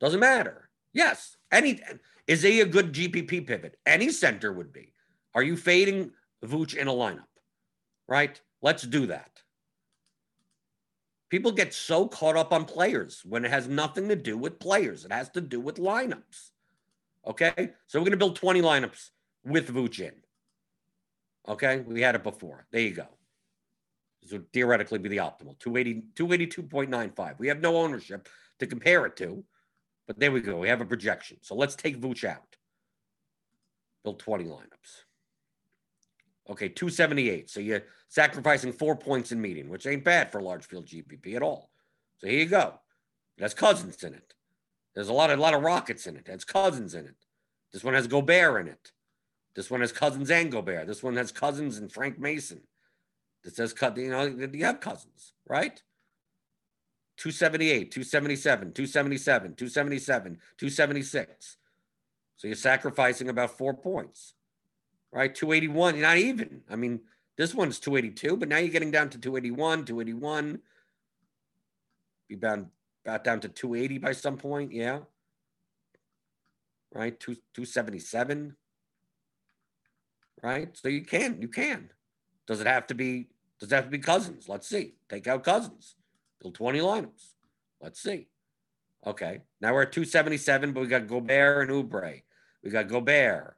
[0.00, 0.68] Doesn't matter.
[0.92, 1.80] Yes, any
[2.26, 3.78] is he a good GPP pivot?
[3.86, 4.92] Any center would be.
[5.34, 6.10] Are you fading
[6.44, 7.24] Vooch in a lineup?
[8.08, 8.40] Right?
[8.62, 9.30] Let's do that.
[11.28, 15.04] People get so caught up on players when it has nothing to do with players.
[15.04, 16.50] It has to do with lineups.
[17.26, 17.70] Okay.
[17.86, 19.10] So we're going to build 20 lineups
[19.44, 20.12] with Vooch in.
[21.48, 21.84] Okay.
[21.86, 22.66] We had it before.
[22.70, 23.08] There you go.
[24.22, 27.38] This would theoretically be the optimal 280, 282.95.
[27.38, 28.28] We have no ownership
[28.58, 29.44] to compare it to,
[30.06, 30.58] but there we go.
[30.58, 31.38] We have a projection.
[31.40, 32.56] So let's take Vooch out.
[34.04, 35.04] Build 20 lineups.
[36.48, 37.50] Okay, 278.
[37.50, 41.42] So you're sacrificing four points in median, which ain't bad for large field GPP at
[41.42, 41.70] all.
[42.18, 42.80] So here you go.
[43.36, 44.34] It has Cousins in it.
[44.94, 46.26] There's a lot of a lot of rockets in it.
[46.26, 47.16] It has Cousins in it.
[47.72, 48.92] This one has Gobert in it.
[49.54, 50.86] This one has Cousins and Gobert.
[50.86, 52.62] This one has Cousins and Frank Mason.
[53.46, 53.96] says cut.
[53.96, 55.82] You know, you have Cousins, right?
[57.16, 61.56] 278, 277, 277, 277, 276.
[62.36, 64.34] So you're sacrificing about four points,
[65.10, 65.34] right?
[65.34, 66.60] 281, not even.
[66.70, 67.00] I mean,
[67.36, 70.60] this one's 282, but now you're getting down to 281, 281.
[72.28, 72.66] Be bound
[73.04, 75.00] about down to 280 by some point, yeah.
[76.92, 77.18] Right?
[77.18, 78.56] Two, 277.
[80.42, 80.76] Right?
[80.76, 81.90] So you can, you can.
[82.46, 84.48] Does it have to be, does it have to be cousins?
[84.48, 84.94] Let's see.
[85.08, 85.94] Take out cousins.
[86.46, 87.32] Build 20 lineups.
[87.80, 88.28] Let's see.
[89.04, 89.40] Okay.
[89.60, 92.22] Now we're at 277, but we got Gobert and Oubre.
[92.62, 93.56] We got Gobert.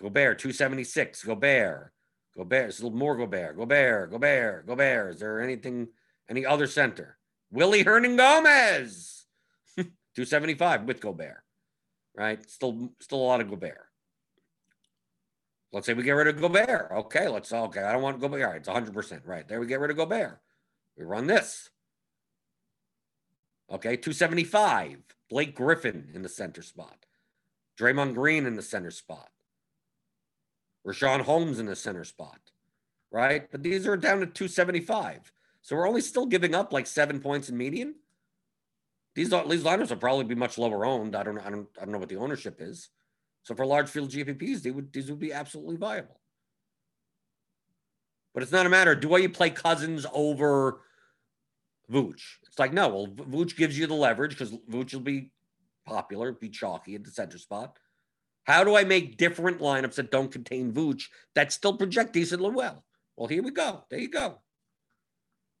[0.00, 1.24] Gobert, 276.
[1.24, 1.92] Gobert.
[2.34, 2.68] Gobert.
[2.70, 3.58] It's a little more Gobert.
[3.58, 4.10] Gobert.
[4.10, 4.66] Gobert.
[4.66, 5.14] Gobert.
[5.14, 5.88] Is there anything,
[6.30, 7.18] any other center?
[7.50, 9.24] Willy Hernangomez.
[9.76, 11.42] 275 with Gobert.
[12.16, 12.48] Right?
[12.48, 13.88] Still still a lot of Gobert.
[15.70, 16.92] Let's say we get rid of Gobert.
[16.92, 17.82] Okay, let's okay.
[17.82, 18.56] I don't want Gobert.
[18.56, 19.20] It's 100%.
[19.26, 19.46] Right.
[19.46, 20.40] There we get rid of Gobert.
[20.96, 21.68] We run this.
[23.70, 24.98] Okay, 275.
[25.28, 27.06] Blake Griffin in the center spot.
[27.78, 29.28] Draymond Green in the center spot.
[30.86, 32.38] Richaun Holmes in the center spot.
[33.10, 33.50] Right?
[33.50, 35.32] But these are down to 275.
[35.62, 37.96] So we're only still giving up like seven points in median.
[39.16, 41.16] These these lineups will probably be much lower owned.
[41.16, 42.90] I don't I don't I don't know what the ownership is.
[43.42, 46.20] So for large field GPPs, they would these would be absolutely viable.
[48.34, 48.94] But it's not a matter.
[48.94, 50.82] Do I play Cousins over
[51.90, 52.22] Vooch?
[52.46, 52.88] It's like no.
[52.88, 55.30] Well, Vooch gives you the leverage because Vooch will be
[55.86, 57.78] popular, be chalky at the center spot.
[58.44, 62.84] How do I make different lineups that don't contain Vooch that still project decently well?
[63.16, 63.84] Well, here we go.
[63.90, 64.40] There you go.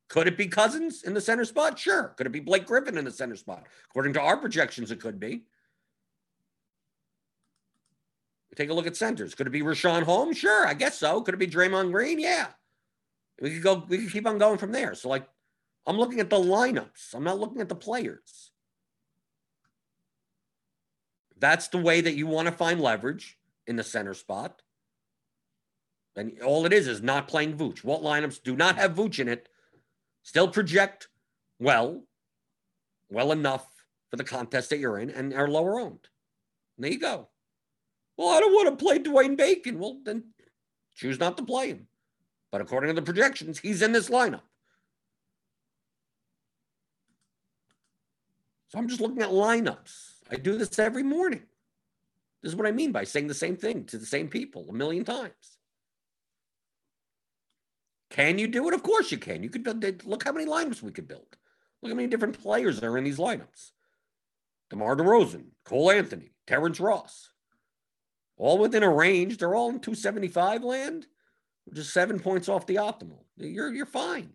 [0.08, 1.78] Could it be Cousins in the center spot?
[1.78, 2.14] Sure.
[2.16, 3.64] Could it be Blake Griffin in the center spot?
[3.90, 5.44] According to our projections, it could be.
[8.56, 9.34] Take a look at centers.
[9.34, 10.38] Could it be Richaun Holmes?
[10.38, 11.20] Sure, I guess so.
[11.20, 12.18] Could it be Draymond Green?
[12.18, 12.46] Yeah.
[13.38, 14.94] We could go, we could keep on going from there.
[14.94, 15.28] So, like,
[15.86, 17.14] I'm looking at the lineups.
[17.14, 18.50] I'm not looking at the players.
[21.38, 24.62] That's the way that you want to find leverage in the center spot.
[26.16, 27.84] And all it is is not playing Vooch.
[27.84, 29.48] What lineups do not have Vooch in it
[30.22, 31.08] still project
[31.58, 32.02] well,
[33.10, 33.66] well enough
[34.10, 36.08] for the contest that you're in and are lower owned.
[36.76, 37.28] And there you go.
[38.16, 39.78] Well, I don't want to play Dwayne Bacon.
[39.78, 40.24] Well, then
[40.94, 41.86] choose not to play him.
[42.50, 44.42] But according to the projections, he's in this lineup.
[48.68, 50.14] So I'm just looking at lineups.
[50.30, 51.42] I do this every morning.
[52.42, 54.72] This is what I mean by saying the same thing to the same people a
[54.72, 55.58] million times.
[58.10, 58.74] Can you do it?
[58.74, 59.42] Of course you can.
[59.42, 61.36] You could build, look how many lineups we could build.
[61.82, 63.72] Look how many different players are in these lineups.
[64.70, 67.30] DeMar DeRozan, Cole Anthony, Terrence Ross.
[68.36, 69.38] All within a range.
[69.38, 71.06] They're all in 275 land,
[71.64, 73.24] which is seven points off the optimal.
[73.36, 74.30] You're you're fine.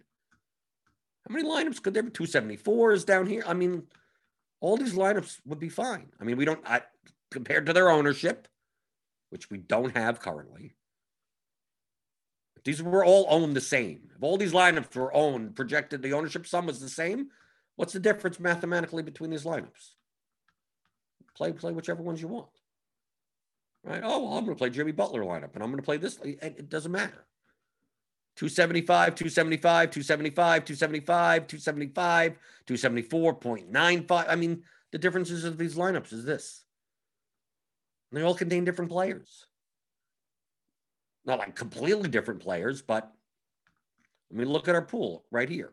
[1.28, 2.10] How many lineups could there be?
[2.10, 3.44] 274 is down here.
[3.46, 3.84] I mean,
[4.62, 6.08] all these lineups would be fine.
[6.20, 6.82] I mean, we don't I,
[7.32, 8.48] compared to their ownership,
[9.30, 10.76] which we don't have currently.
[12.64, 14.10] These were all owned the same.
[14.16, 17.30] If all these lineups were owned, projected the ownership sum was the same,
[17.76, 19.96] what's the difference mathematically between these lineups?
[21.36, 22.50] Play, play whichever ones you want.
[23.84, 24.02] Right?
[24.04, 26.20] Oh, well, I'm going to play Jimmy Butler lineup and I'm going to play this.
[26.24, 27.26] It doesn't matter.
[28.38, 34.26] 275, 275, 275, 275, 275, 274.95.
[34.28, 36.64] I mean, the differences of these lineups is this.
[38.12, 39.46] They all contain different players
[41.26, 43.12] not like completely different players, but
[44.32, 45.72] I mean, look at our pool right here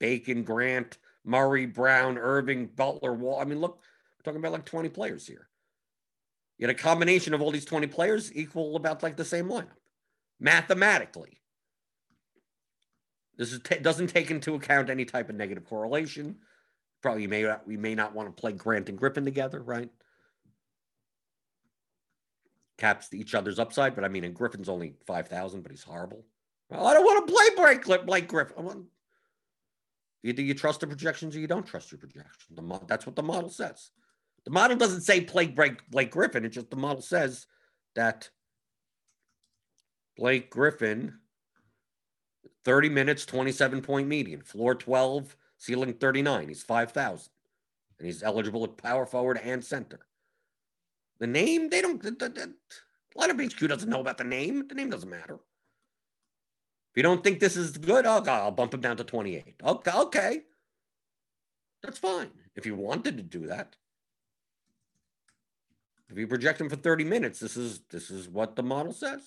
[0.00, 3.40] Bacon, Grant, Murray, Brown, Irving, Butler, Wall.
[3.40, 3.80] I mean, look,
[4.16, 5.48] we're talking about like 20 players here.
[6.58, 9.68] Yet a combination of all these 20 players equal about like the same lineup
[10.40, 11.40] mathematically.
[13.36, 16.36] This is t- doesn't take into account any type of negative correlation.
[17.02, 19.90] Probably may we may not want to play Grant and Griffin together, right?
[22.82, 23.94] caps each other's upside.
[23.94, 26.24] But I mean, and Griffin's only 5,000, but he's horrible.
[26.68, 28.64] Well, I don't want to play Blake, Blake Griffin.
[28.64, 28.86] Want...
[30.24, 32.44] Either you trust the projections or you don't trust your projections.
[32.50, 33.90] The mo- that's what the model says.
[34.44, 36.44] The model doesn't say play Blake, Blake Griffin.
[36.44, 37.46] It just the model says
[37.94, 38.30] that
[40.16, 41.18] Blake Griffin,
[42.64, 46.48] 30 minutes, 27 point median, floor 12, ceiling 39.
[46.48, 47.30] He's 5,000.
[47.98, 50.00] And he's eligible at power forward and center.
[51.18, 52.02] The name, they don't.
[52.02, 52.54] The, the, the,
[53.16, 54.66] lineup HQ doesn't know about the name.
[54.66, 55.34] The name doesn't matter.
[55.34, 59.54] If you don't think this is good, oh, God, I'll bump him down to 28.
[59.64, 60.40] Okay, okay.
[61.82, 62.30] That's fine.
[62.54, 63.76] If you wanted to do that.
[66.10, 69.22] If you project him for 30 minutes, this is this is what the model says.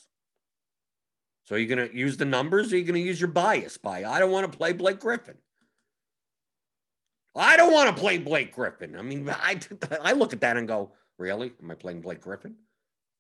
[1.46, 3.30] So are you going to use the numbers or are you going to use your
[3.30, 5.38] bias by I don't want to play Blake Griffin?
[7.36, 8.98] I don't want to play Blake Griffin.
[8.98, 9.60] I mean, I,
[10.02, 11.54] I look at that and go, really?
[11.62, 12.56] Am I playing Blake Griffin?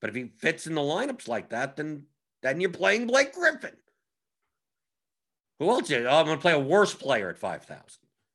[0.01, 2.03] But if he fits in the lineups like that, then
[2.41, 3.75] then you're playing Blake Griffin.
[5.59, 5.91] Who else?
[5.91, 7.81] Oh, I'm going to play a worse player at 5,000.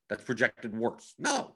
[0.08, 1.14] That's projected worse.
[1.18, 1.52] No.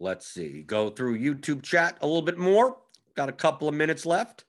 [0.00, 0.62] Let's see.
[0.62, 2.78] Go through YouTube chat a little bit more.
[3.14, 4.44] Got a couple of minutes left.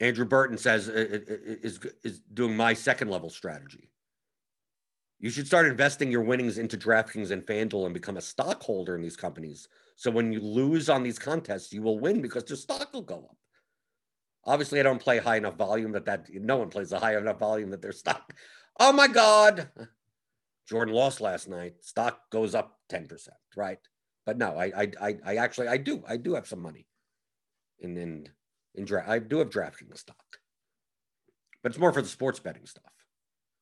[0.00, 3.90] Andrew Burton says is is doing my second level strategy.
[5.18, 9.00] You should start investing your winnings into DraftKings and FanDuel and become a stockholder in
[9.00, 9.68] these companies.
[9.96, 13.28] So when you lose on these contests, you will win because the stock will go
[13.30, 13.36] up.
[14.44, 17.38] Obviously, I don't play high enough volume that that no one plays a high enough
[17.38, 18.34] volume that their stock.
[18.78, 19.68] Oh my God,
[20.68, 21.84] Jordan lost last night.
[21.84, 23.78] Stock goes up ten percent, right?
[24.26, 26.86] But no, I I I actually I do I do have some money
[27.78, 28.28] in in
[28.74, 29.08] in draft.
[29.08, 30.38] I do have DraftKings stock,
[31.62, 32.92] but it's more for the sports betting stuff,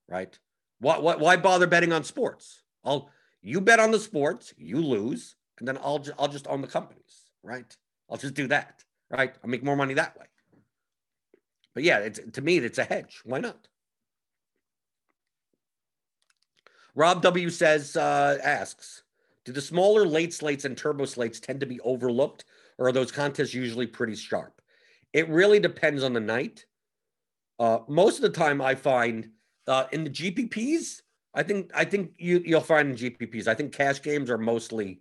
[0.09, 0.39] right?
[0.79, 2.63] What what why bother betting on sports?
[2.85, 3.11] I'll
[3.43, 6.69] you bet on the sports, you lose, and then I'll just I'll just own the
[6.69, 7.77] companies, right?
[8.09, 9.35] I'll just do that, right?
[9.43, 10.27] I'll make more money that way.
[11.75, 13.21] But yeah, it's to me, it's a hedge.
[13.25, 13.69] Why not?
[16.95, 19.03] Rob W says uh, asks,
[19.45, 22.45] do the smaller late slates and turbo slates tend to be overlooked,
[22.79, 24.61] or are those contests usually pretty sharp?
[25.13, 26.65] It really depends on the night.
[27.59, 29.31] Uh, most of the time, I find
[29.67, 31.03] uh, in the GPPs,
[31.35, 33.49] I think I think you you'll find in GPPs.
[33.49, 35.01] I think cash games are mostly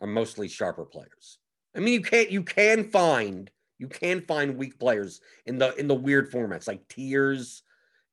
[0.00, 1.38] are mostly sharper players.
[1.76, 5.86] I mean, you can't you can find you can find weak players in the in
[5.86, 7.62] the weird formats like tiers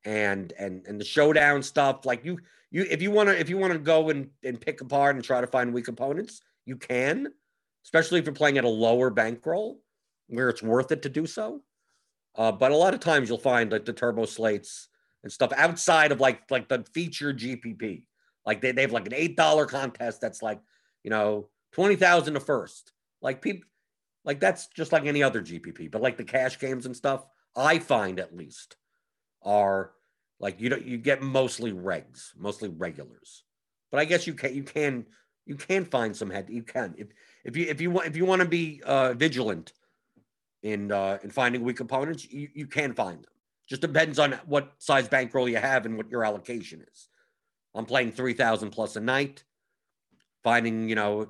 [0.03, 2.05] and and and the showdown stuff.
[2.05, 2.39] Like you
[2.72, 5.24] you if you want to if you want to go and and pick apart and
[5.24, 7.28] try to find weak opponents, you can,
[7.84, 9.80] especially if you're playing at a lower bankroll
[10.28, 11.61] where it's worth it to do so.
[12.38, 14.89] Uh, but a lot of times you'll find like the turbo slates
[15.24, 18.03] and stuff outside of like like the feature GPP.
[18.45, 20.59] Like they, they have like an eight dollar contest that's like
[21.03, 22.91] you know twenty thousand a first.
[23.22, 23.68] Like people
[24.26, 25.89] like that's just like any other GPP.
[25.89, 28.76] But like the cash games and stuff, I find at least
[29.43, 29.91] are
[30.40, 33.44] like you don't you get mostly regs, mostly regulars.
[33.92, 35.06] But I guess you can you can
[35.46, 37.08] you can find some head you can if
[37.44, 39.74] if you if you want if you want to be uh, vigilant
[40.64, 43.32] in uh, in finding weak opponents, you, you can find them.
[43.68, 47.08] Just depends on what size bankroll you have and what your allocation is.
[47.74, 49.44] I'm playing 3,000 plus a night.
[50.44, 51.30] Finding, you know,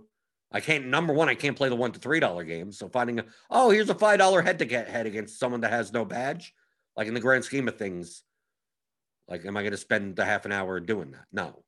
[0.51, 2.78] I can't, number one, I can't play the one to $3 games.
[2.78, 5.93] So finding, a, oh, here's a $5 head to get head against someone that has
[5.93, 6.53] no badge.
[6.97, 8.24] Like in the grand scheme of things,
[9.28, 11.26] like, am I going to spend a half an hour doing that?
[11.32, 11.63] No.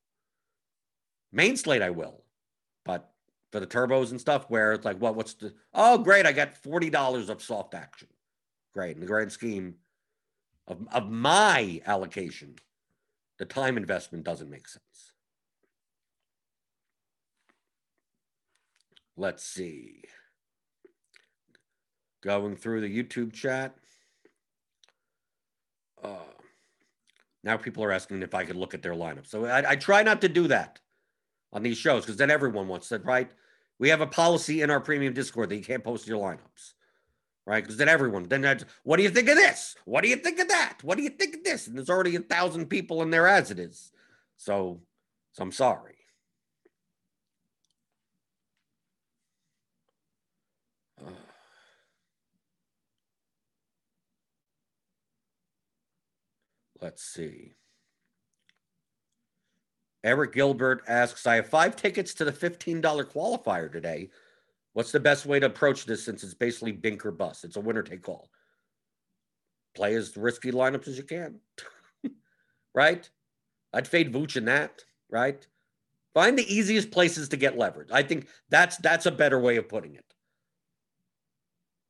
[1.32, 2.22] Main slate, I will.
[2.84, 3.10] But
[3.52, 6.62] for the turbos and stuff, where it's like, what, what's the, oh, great, I got
[6.62, 8.08] $40 of soft action.
[8.72, 8.94] Great.
[8.94, 9.74] In the grand scheme,
[10.68, 12.54] of, of my allocation,
[13.38, 15.12] the time investment doesn't make sense.
[19.16, 20.02] Let's see.
[22.22, 23.74] Going through the YouTube chat.
[26.02, 26.18] Uh,
[27.48, 29.26] now people are asking if I could look at their lineup.
[29.26, 30.78] So I, I try not to do that
[31.52, 33.30] on these shows because then everyone wants that, right?
[33.78, 36.74] We have a policy in our premium Discord that you can't post your lineups
[37.48, 37.64] right?
[37.64, 39.74] Because then everyone, then that's, what do you think of this?
[39.86, 40.76] What do you think of that?
[40.82, 41.66] What do you think of this?
[41.66, 43.90] And there's already a thousand people in there as it is.
[44.36, 44.82] So,
[45.32, 45.94] so I'm sorry.
[51.00, 51.10] Uh,
[56.80, 57.54] let's see.
[60.04, 64.10] Eric Gilbert asks, I have five tickets to the $15 qualifier today.
[64.72, 67.44] What's the best way to approach this since it's basically bink or bust?
[67.44, 68.30] It's a winner take all.
[69.74, 71.40] Play as risky lineups as you can.
[72.74, 73.08] right?
[73.72, 75.46] I'd fade Vooch in that, right?
[76.14, 77.90] Find the easiest places to get leverage.
[77.92, 80.07] I think that's that's a better way of putting it.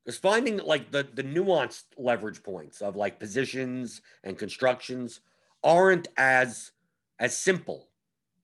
[0.08, 5.20] Because finding like the the nuanced leverage points of like positions and constructions
[5.62, 6.72] aren't as
[7.18, 7.90] as simple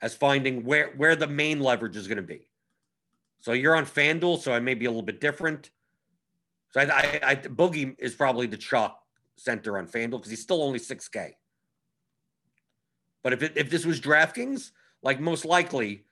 [0.03, 2.51] as finding where where the main leverage is going to be.
[3.41, 5.71] So you're on FanDuel, so I may be a little bit different.
[6.73, 9.03] So I, I, I Boogie is probably the chalk
[9.37, 11.31] center on FanDuel because he's still only 6K.
[13.23, 16.05] But if it, if this was DraftKings, like most likely,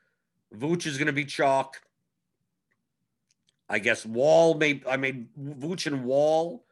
[0.57, 1.83] Vooch is going to be chalk.
[3.73, 6.63] I guess Wall may I mean Vooch and Wall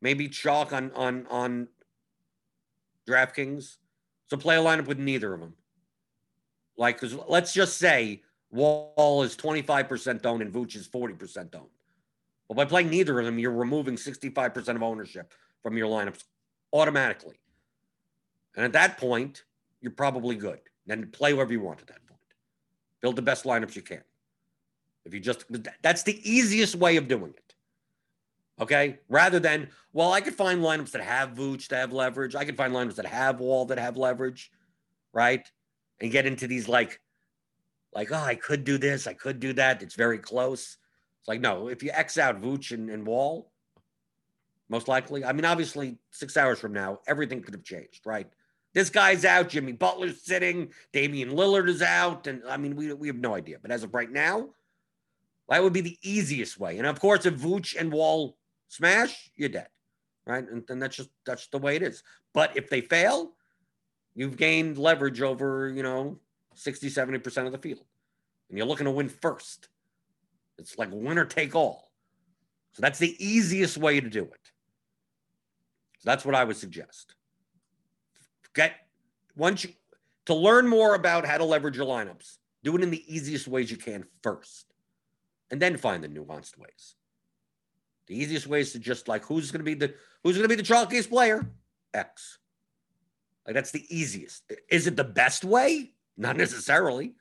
[0.00, 1.68] maybe chalk on on on
[3.06, 3.76] DraftKings.
[4.28, 5.54] So play a lineup with neither of them.
[6.78, 11.66] Like, because let's just say Wall is 25% owned and Vooch is 40% owned.
[12.48, 16.24] Well, by playing neither of them, you're removing 65% of ownership from your lineups
[16.72, 17.38] automatically.
[18.56, 19.44] And at that point,
[19.80, 20.60] you're probably good.
[20.86, 22.20] Then play whoever you want at that point.
[23.02, 24.02] Build the best lineups you can.
[25.10, 25.44] If you just,
[25.82, 27.54] that's the easiest way of doing it.
[28.60, 29.00] Okay.
[29.08, 32.36] Rather than, well, I could find lineups that have Vooch to have leverage.
[32.36, 34.52] I could find lineups that have Wall that have leverage,
[35.12, 35.50] right?
[36.00, 37.00] And get into these like,
[37.92, 39.82] like, oh, I could do this, I could do that.
[39.82, 40.76] It's very close.
[41.18, 43.50] It's like, no, if you X out Vooch and, and Wall,
[44.68, 45.24] most likely.
[45.24, 48.28] I mean, obviously, six hours from now, everything could have changed, right?
[48.72, 49.48] This guy's out.
[49.48, 50.70] Jimmy Butler's sitting.
[50.92, 52.28] Damian Lillard is out.
[52.28, 53.56] And I mean, we, we have no idea.
[53.60, 54.50] But as of right now,
[55.50, 56.78] that would be the easiest way.
[56.78, 58.36] And of course, if Vooch and Wall
[58.68, 59.68] smash, you're dead,
[60.26, 60.48] right?
[60.48, 62.02] And then that's just that's the way it is.
[62.32, 63.32] But if they fail,
[64.14, 66.18] you've gained leverage over, you know,
[66.54, 67.84] 60, 70% of the field.
[68.48, 69.68] And you're looking to win first.
[70.58, 71.90] It's like winner take all.
[72.72, 74.52] So that's the easiest way to do it.
[75.98, 77.14] So that's what I would suggest.
[78.54, 78.72] Get
[79.36, 79.70] once you
[80.26, 83.70] to learn more about how to leverage your lineups, do it in the easiest ways
[83.70, 84.69] you can first,
[85.50, 86.94] and then find the nuanced ways.
[88.06, 90.54] The easiest way is to just like who's going to be the who's going to
[90.54, 91.48] be the chalkiest player?
[91.94, 92.38] X.
[93.46, 94.44] Like that's the easiest.
[94.68, 95.92] Is it the best way?
[96.16, 97.14] Not necessarily.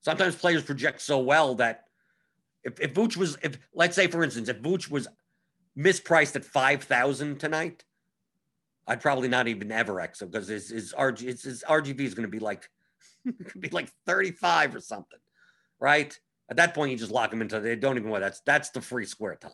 [0.00, 1.84] Sometimes players project so well that
[2.64, 5.08] if, if Vooch was, if let's say for instance, if Vooch was
[5.76, 7.84] mispriced at five thousand tonight,
[8.86, 12.14] I'd probably not even ever X him because his his, RG, his, his RGB is
[12.14, 12.68] going to be like
[13.46, 15.18] could be like 35 or something,
[15.80, 16.18] right?
[16.50, 18.80] At that point, you just lock him into they don't even want that's that's the
[18.80, 19.50] free square time,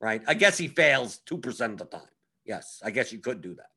[0.00, 0.22] right?
[0.26, 2.08] I guess he fails two percent of the time.
[2.44, 3.70] Yes, I guess you could do that.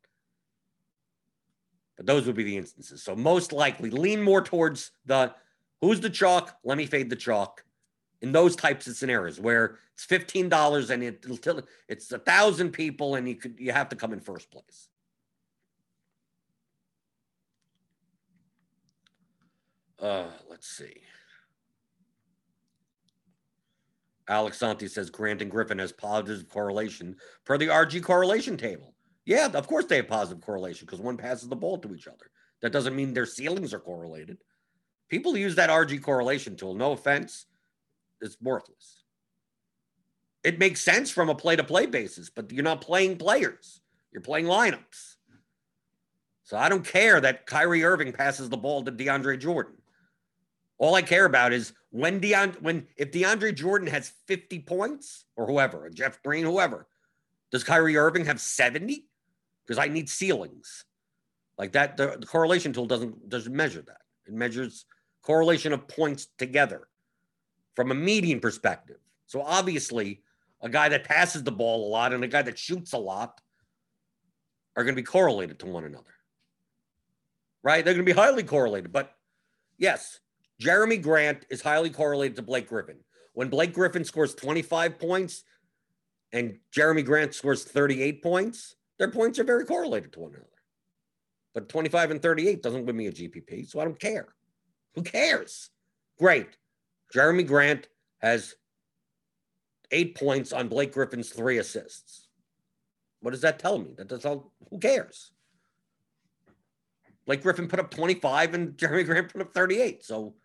[1.97, 3.03] But those would be the instances.
[3.03, 5.33] So most likely lean more towards the
[5.81, 6.57] who's the chalk?
[6.63, 7.63] Let me fade the chalk
[8.21, 11.25] in those types of scenarios where it's fifteen dollars and it,
[11.87, 14.87] it's a thousand people and you could you have to come in first place.
[19.99, 21.01] Uh, let's see.
[24.29, 27.15] Alex Santi says Grant and Griffin has positive correlation
[27.45, 28.93] per the RG correlation table.
[29.25, 32.31] Yeah, of course they have positive correlation because one passes the ball to each other.
[32.61, 34.37] That doesn't mean their ceilings are correlated.
[35.09, 36.75] People use that RG correlation tool.
[36.75, 37.47] No offense
[38.21, 39.03] it's worthless.
[40.43, 44.21] It makes sense from a play to play basis, but you're not playing players, you're
[44.21, 45.15] playing lineups.
[46.43, 49.75] So I don't care that Kyrie Irving passes the ball to DeAndre Jordan.
[50.79, 55.47] All I care about is when Deon when if DeAndre Jordan has 50 points or
[55.47, 56.87] whoever, Jeff Green, whoever,
[57.51, 59.05] does Kyrie Irving have 70?
[59.65, 60.85] Because I need ceilings.
[61.57, 64.01] Like that, the, the correlation tool doesn't doesn't measure that.
[64.27, 64.85] It measures
[65.23, 66.87] correlation of points together
[67.75, 68.97] from a median perspective.
[69.25, 70.21] So obviously,
[70.61, 73.41] a guy that passes the ball a lot and a guy that shoots a lot
[74.75, 76.05] are going to be correlated to one another.
[77.63, 77.83] Right?
[77.83, 78.91] They're going to be highly correlated.
[78.91, 79.13] But
[79.77, 80.19] yes,
[80.61, 82.97] Jerami Grant is highly correlated to Blake Griffin.
[83.33, 85.43] When Blake Griffin scores 25 points
[86.33, 90.45] and Jerami Grant scores 38 points, their points are very correlated to one another.
[91.53, 94.27] But 25 and 38 doesn't win me a GPP, so I don't care.
[94.95, 95.69] Who cares?
[96.17, 96.57] Great.
[97.15, 97.87] Jerami Grant
[98.19, 98.55] has
[99.91, 102.27] eight points on Blake Griffin's three assists.
[103.21, 103.93] What does that tell me?
[103.97, 105.31] That does all, who cares?
[107.25, 110.03] Blake Griffin put up 25 and Jerami Grant put up 38.
[110.03, 110.35] So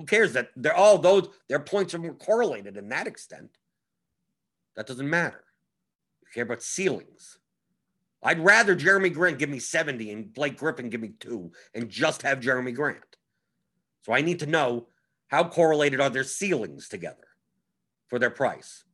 [0.00, 3.50] who cares that they're all those their points are more correlated in that extent?
[4.76, 5.44] That doesn't matter.
[6.22, 7.38] You care about ceilings.
[8.22, 12.22] I'd rather Jerami Grant give me 70 and Blake Griffin give me two and just
[12.22, 13.16] have Jerami Grant.
[14.02, 14.86] So I need to know
[15.28, 17.28] how correlated are their ceilings together
[18.08, 18.84] for their price?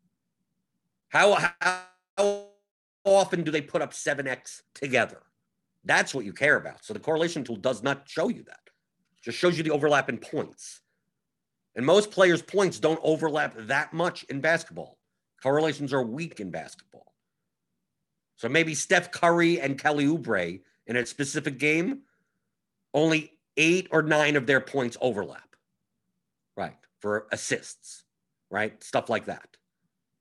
[1.08, 2.46] How, how
[3.04, 5.22] often do they put up 7x together?
[5.84, 6.84] That's what you care about.
[6.84, 8.60] So the correlation tool does not show you that.
[9.18, 10.80] It just shows you the overlap in points.
[11.76, 14.98] And most players' points don't overlap that much in basketball.
[15.42, 17.12] Correlations are weak in basketball.
[18.36, 22.00] So maybe Steph Curry and Kelly Oubre in a specific game,
[22.94, 25.46] only eight or nine of their points overlap
[26.56, 28.04] right, for assists,
[28.50, 28.82] right?
[28.82, 29.46] Stuff like that.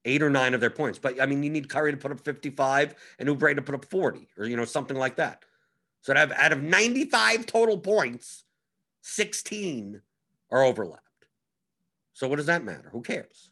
[0.03, 0.99] Eight or nine of their points.
[0.99, 3.85] But I mean, you need Curry to put up 55 and Oubre to put up
[3.85, 5.43] 40 or, you know, something like that.
[6.01, 8.43] So out of, out of 95 total points,
[9.01, 10.01] 16
[10.51, 11.04] are overlapped.
[12.15, 12.89] So what does that matter?
[12.93, 13.51] Who cares?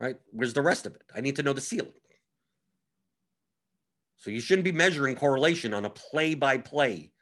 [0.00, 0.16] Right?
[0.32, 1.02] Where's the rest of it?
[1.14, 1.92] I need to know the ceiling.
[4.16, 7.12] So you shouldn't be measuring correlation on a play by play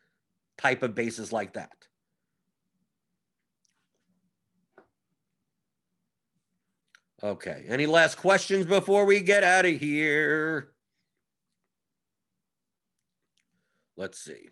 [0.56, 1.72] type of basis like that.
[7.20, 7.64] Okay.
[7.68, 10.74] Any last questions before we get out of here?
[13.96, 14.50] Let's see.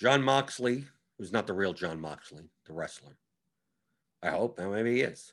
[0.00, 0.86] John Moxley
[1.18, 3.16] who's not the real John Moxley, the wrestler.
[4.22, 4.58] I hope.
[4.58, 5.32] Maybe he is.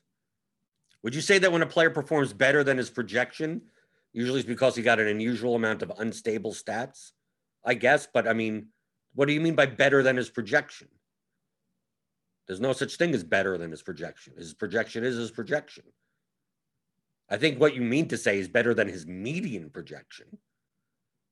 [1.04, 3.62] Would you say that when a player performs better than his projection,
[4.14, 7.12] usually it's because he got an unusual amount of unstable stats?
[7.64, 8.68] I guess, but I mean,
[9.14, 10.88] what do you mean by better than his projection?
[12.48, 14.34] There's no such thing as better than his projection.
[14.38, 15.84] His projection is his projection.
[17.30, 20.38] I think what you mean to say is better than his median projection,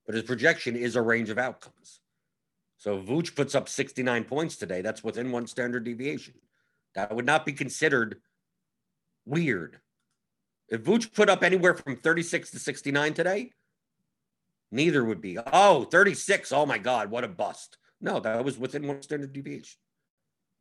[0.07, 1.99] but his projection is a range of outcomes.
[2.83, 6.33] So Vooch puts up 69 points today, that's within one standard deviation.
[6.95, 8.17] That would not be considered
[9.25, 9.79] weird.
[10.67, 13.53] If Vooch put up anywhere from 36 to 69 today,
[14.69, 15.37] neither would be.
[15.53, 16.51] Oh, 36.
[16.51, 17.77] Oh my God, what a bust.
[18.01, 19.79] No, that was within one standard deviation.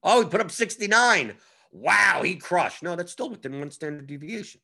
[0.05, 1.35] Oh, he put up 69.
[1.73, 2.85] Wow, he crushed.
[2.85, 4.61] No, that's still within one standard deviation.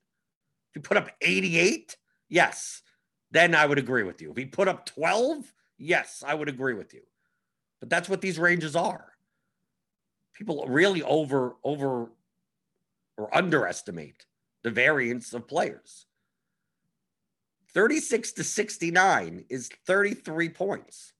[0.71, 1.97] If he put up 88,
[2.29, 2.83] yes,
[3.33, 4.31] then I would agree with you.
[4.31, 7.01] If he put up 12, yes, I would agree with you.
[7.81, 9.13] But that's what these ranges are.
[10.35, 12.11] People really over over
[13.17, 14.27] or underestimate
[14.63, 16.07] the variance of players.
[17.75, 21.13] 36 to 69 is 33 points.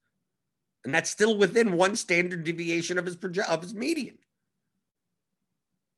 [0.85, 4.19] And that's still within one standard deviation of his proje- of his median.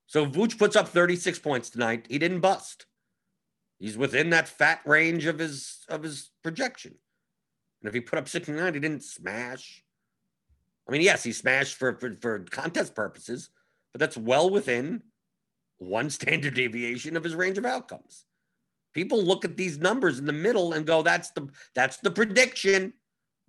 [0.07, 2.07] So Vooch puts up 36 points tonight.
[2.09, 2.87] He didn't bust.
[3.79, 6.97] He's within that fat range of his of his projection.
[7.81, 9.85] And if he put up 69, he didn't smash.
[10.89, 13.51] I mean, yes, he smashed for, for, for contest purposes,
[13.93, 15.03] but that's well within
[15.79, 18.25] one standard deviation of his range of outcomes.
[18.93, 22.93] People look at these numbers in the middle and go, that's the that's the prediction.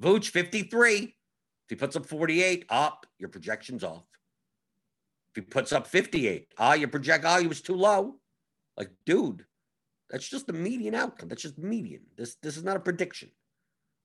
[0.02, 1.04] Vooch 53.
[1.04, 1.12] If
[1.68, 4.06] he puts up 48, up, your projection's off.
[5.34, 8.16] If he puts up 58, ah, your project, ah, he was too low.
[8.78, 9.46] Like, dude,
[10.10, 11.30] that's just the median outcome.
[11.30, 12.02] That's just median.
[12.18, 13.32] This this is not a prediction.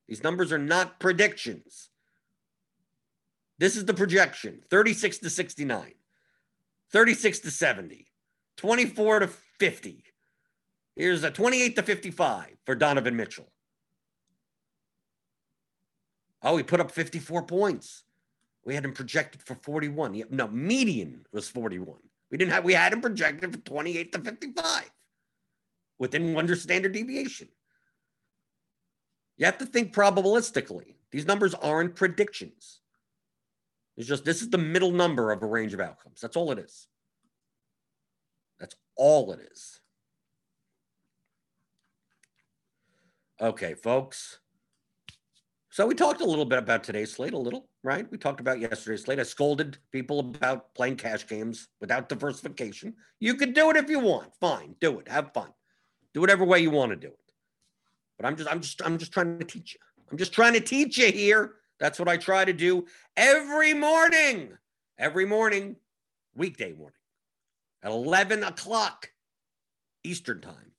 [0.09, 1.91] These numbers are not predictions.
[3.59, 5.93] This is the projection 36 to 69,
[6.93, 8.07] 36 to 70,
[8.57, 9.29] 24 to
[9.59, 10.05] 50.
[10.95, 13.51] Here's a 28 to 55 for Donovan Mitchell.
[16.43, 18.05] Oh, he put up 54 points.
[18.65, 20.25] We had him projected for 41.
[20.31, 21.99] No, median was 41.
[22.31, 24.91] We didn't have, we had him projected for 28 to 55
[25.99, 27.49] within one standard deviation.
[29.37, 30.95] You have to think probabilistically.
[31.11, 32.81] These numbers aren't predictions.
[33.97, 36.21] It's just this is the middle number of a range of outcomes.
[36.21, 36.87] That's all it is.
[38.59, 39.81] That's all it is.
[43.41, 44.39] Okay, folks.
[45.71, 48.11] So we talked a little bit about today's slate, a little, right?
[48.11, 49.21] We talked about yesterday's slate.
[49.21, 52.95] I scolded people about playing cash games without diversification.
[53.21, 54.31] You can do it if you want.
[54.41, 55.09] Fine, do it.
[55.09, 55.51] Have fun.
[56.15, 57.33] Do whatever way you want to do it.
[58.17, 59.81] But I'm just, I'm just, I'm just trying to teach you.
[60.11, 61.57] I'm just trying to teach you here.
[61.79, 64.57] That's what I try to do every morning.
[64.99, 65.77] Every morning,
[66.35, 66.99] weekday morning,
[67.83, 69.11] at 11 o'clock
[70.05, 70.73] Eastern time.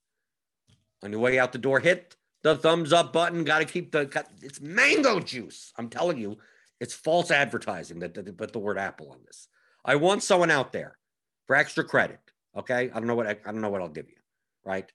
[1.04, 3.44] On your way out the door, hit the thumbs up button.
[3.44, 5.72] Got to keep the it's mango juice.
[5.78, 6.38] I'm telling you,
[6.80, 9.48] it's false advertising that, that put the word apple on this.
[9.86, 10.98] I want someone out there
[11.46, 12.20] for extra credit.
[12.58, 14.18] Okay, I don't know what I, I don't know what I'll give you.
[14.66, 14.92] Right,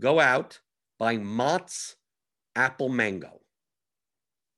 [0.00, 0.58] go out
[0.98, 1.96] buy Mott's
[2.54, 3.40] apple mango.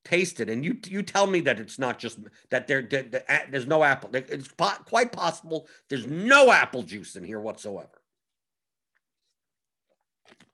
[0.06, 3.48] Taste it, and you you tell me that it's not just that there, there, there
[3.50, 4.08] there's no apple.
[4.12, 4.48] It's
[4.84, 8.00] quite possible there's no apple juice in here whatsoever.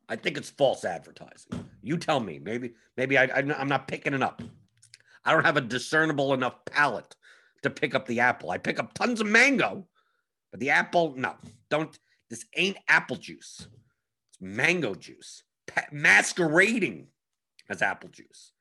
[0.09, 1.69] I think it's false advertising.
[1.83, 2.39] You tell me.
[2.39, 4.41] Maybe maybe I I'm not picking it up.
[5.23, 7.15] I don't have a discernible enough palate
[7.63, 8.51] to pick up the apple.
[8.51, 9.87] I pick up tons of mango,
[10.51, 11.35] but the apple, no,
[11.69, 11.99] don't.
[12.31, 13.69] This ain't apple juice.
[14.31, 15.43] It's mango juice
[15.91, 17.09] masquerading
[17.69, 18.53] as apple juice.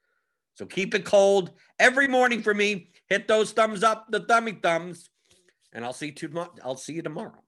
[0.61, 2.91] So keep it cold every morning for me.
[3.07, 5.09] Hit those thumbs up, the thummy thumbs,
[5.73, 6.53] and I'll see you tomorrow.
[6.63, 7.41] I'll see you tomorrow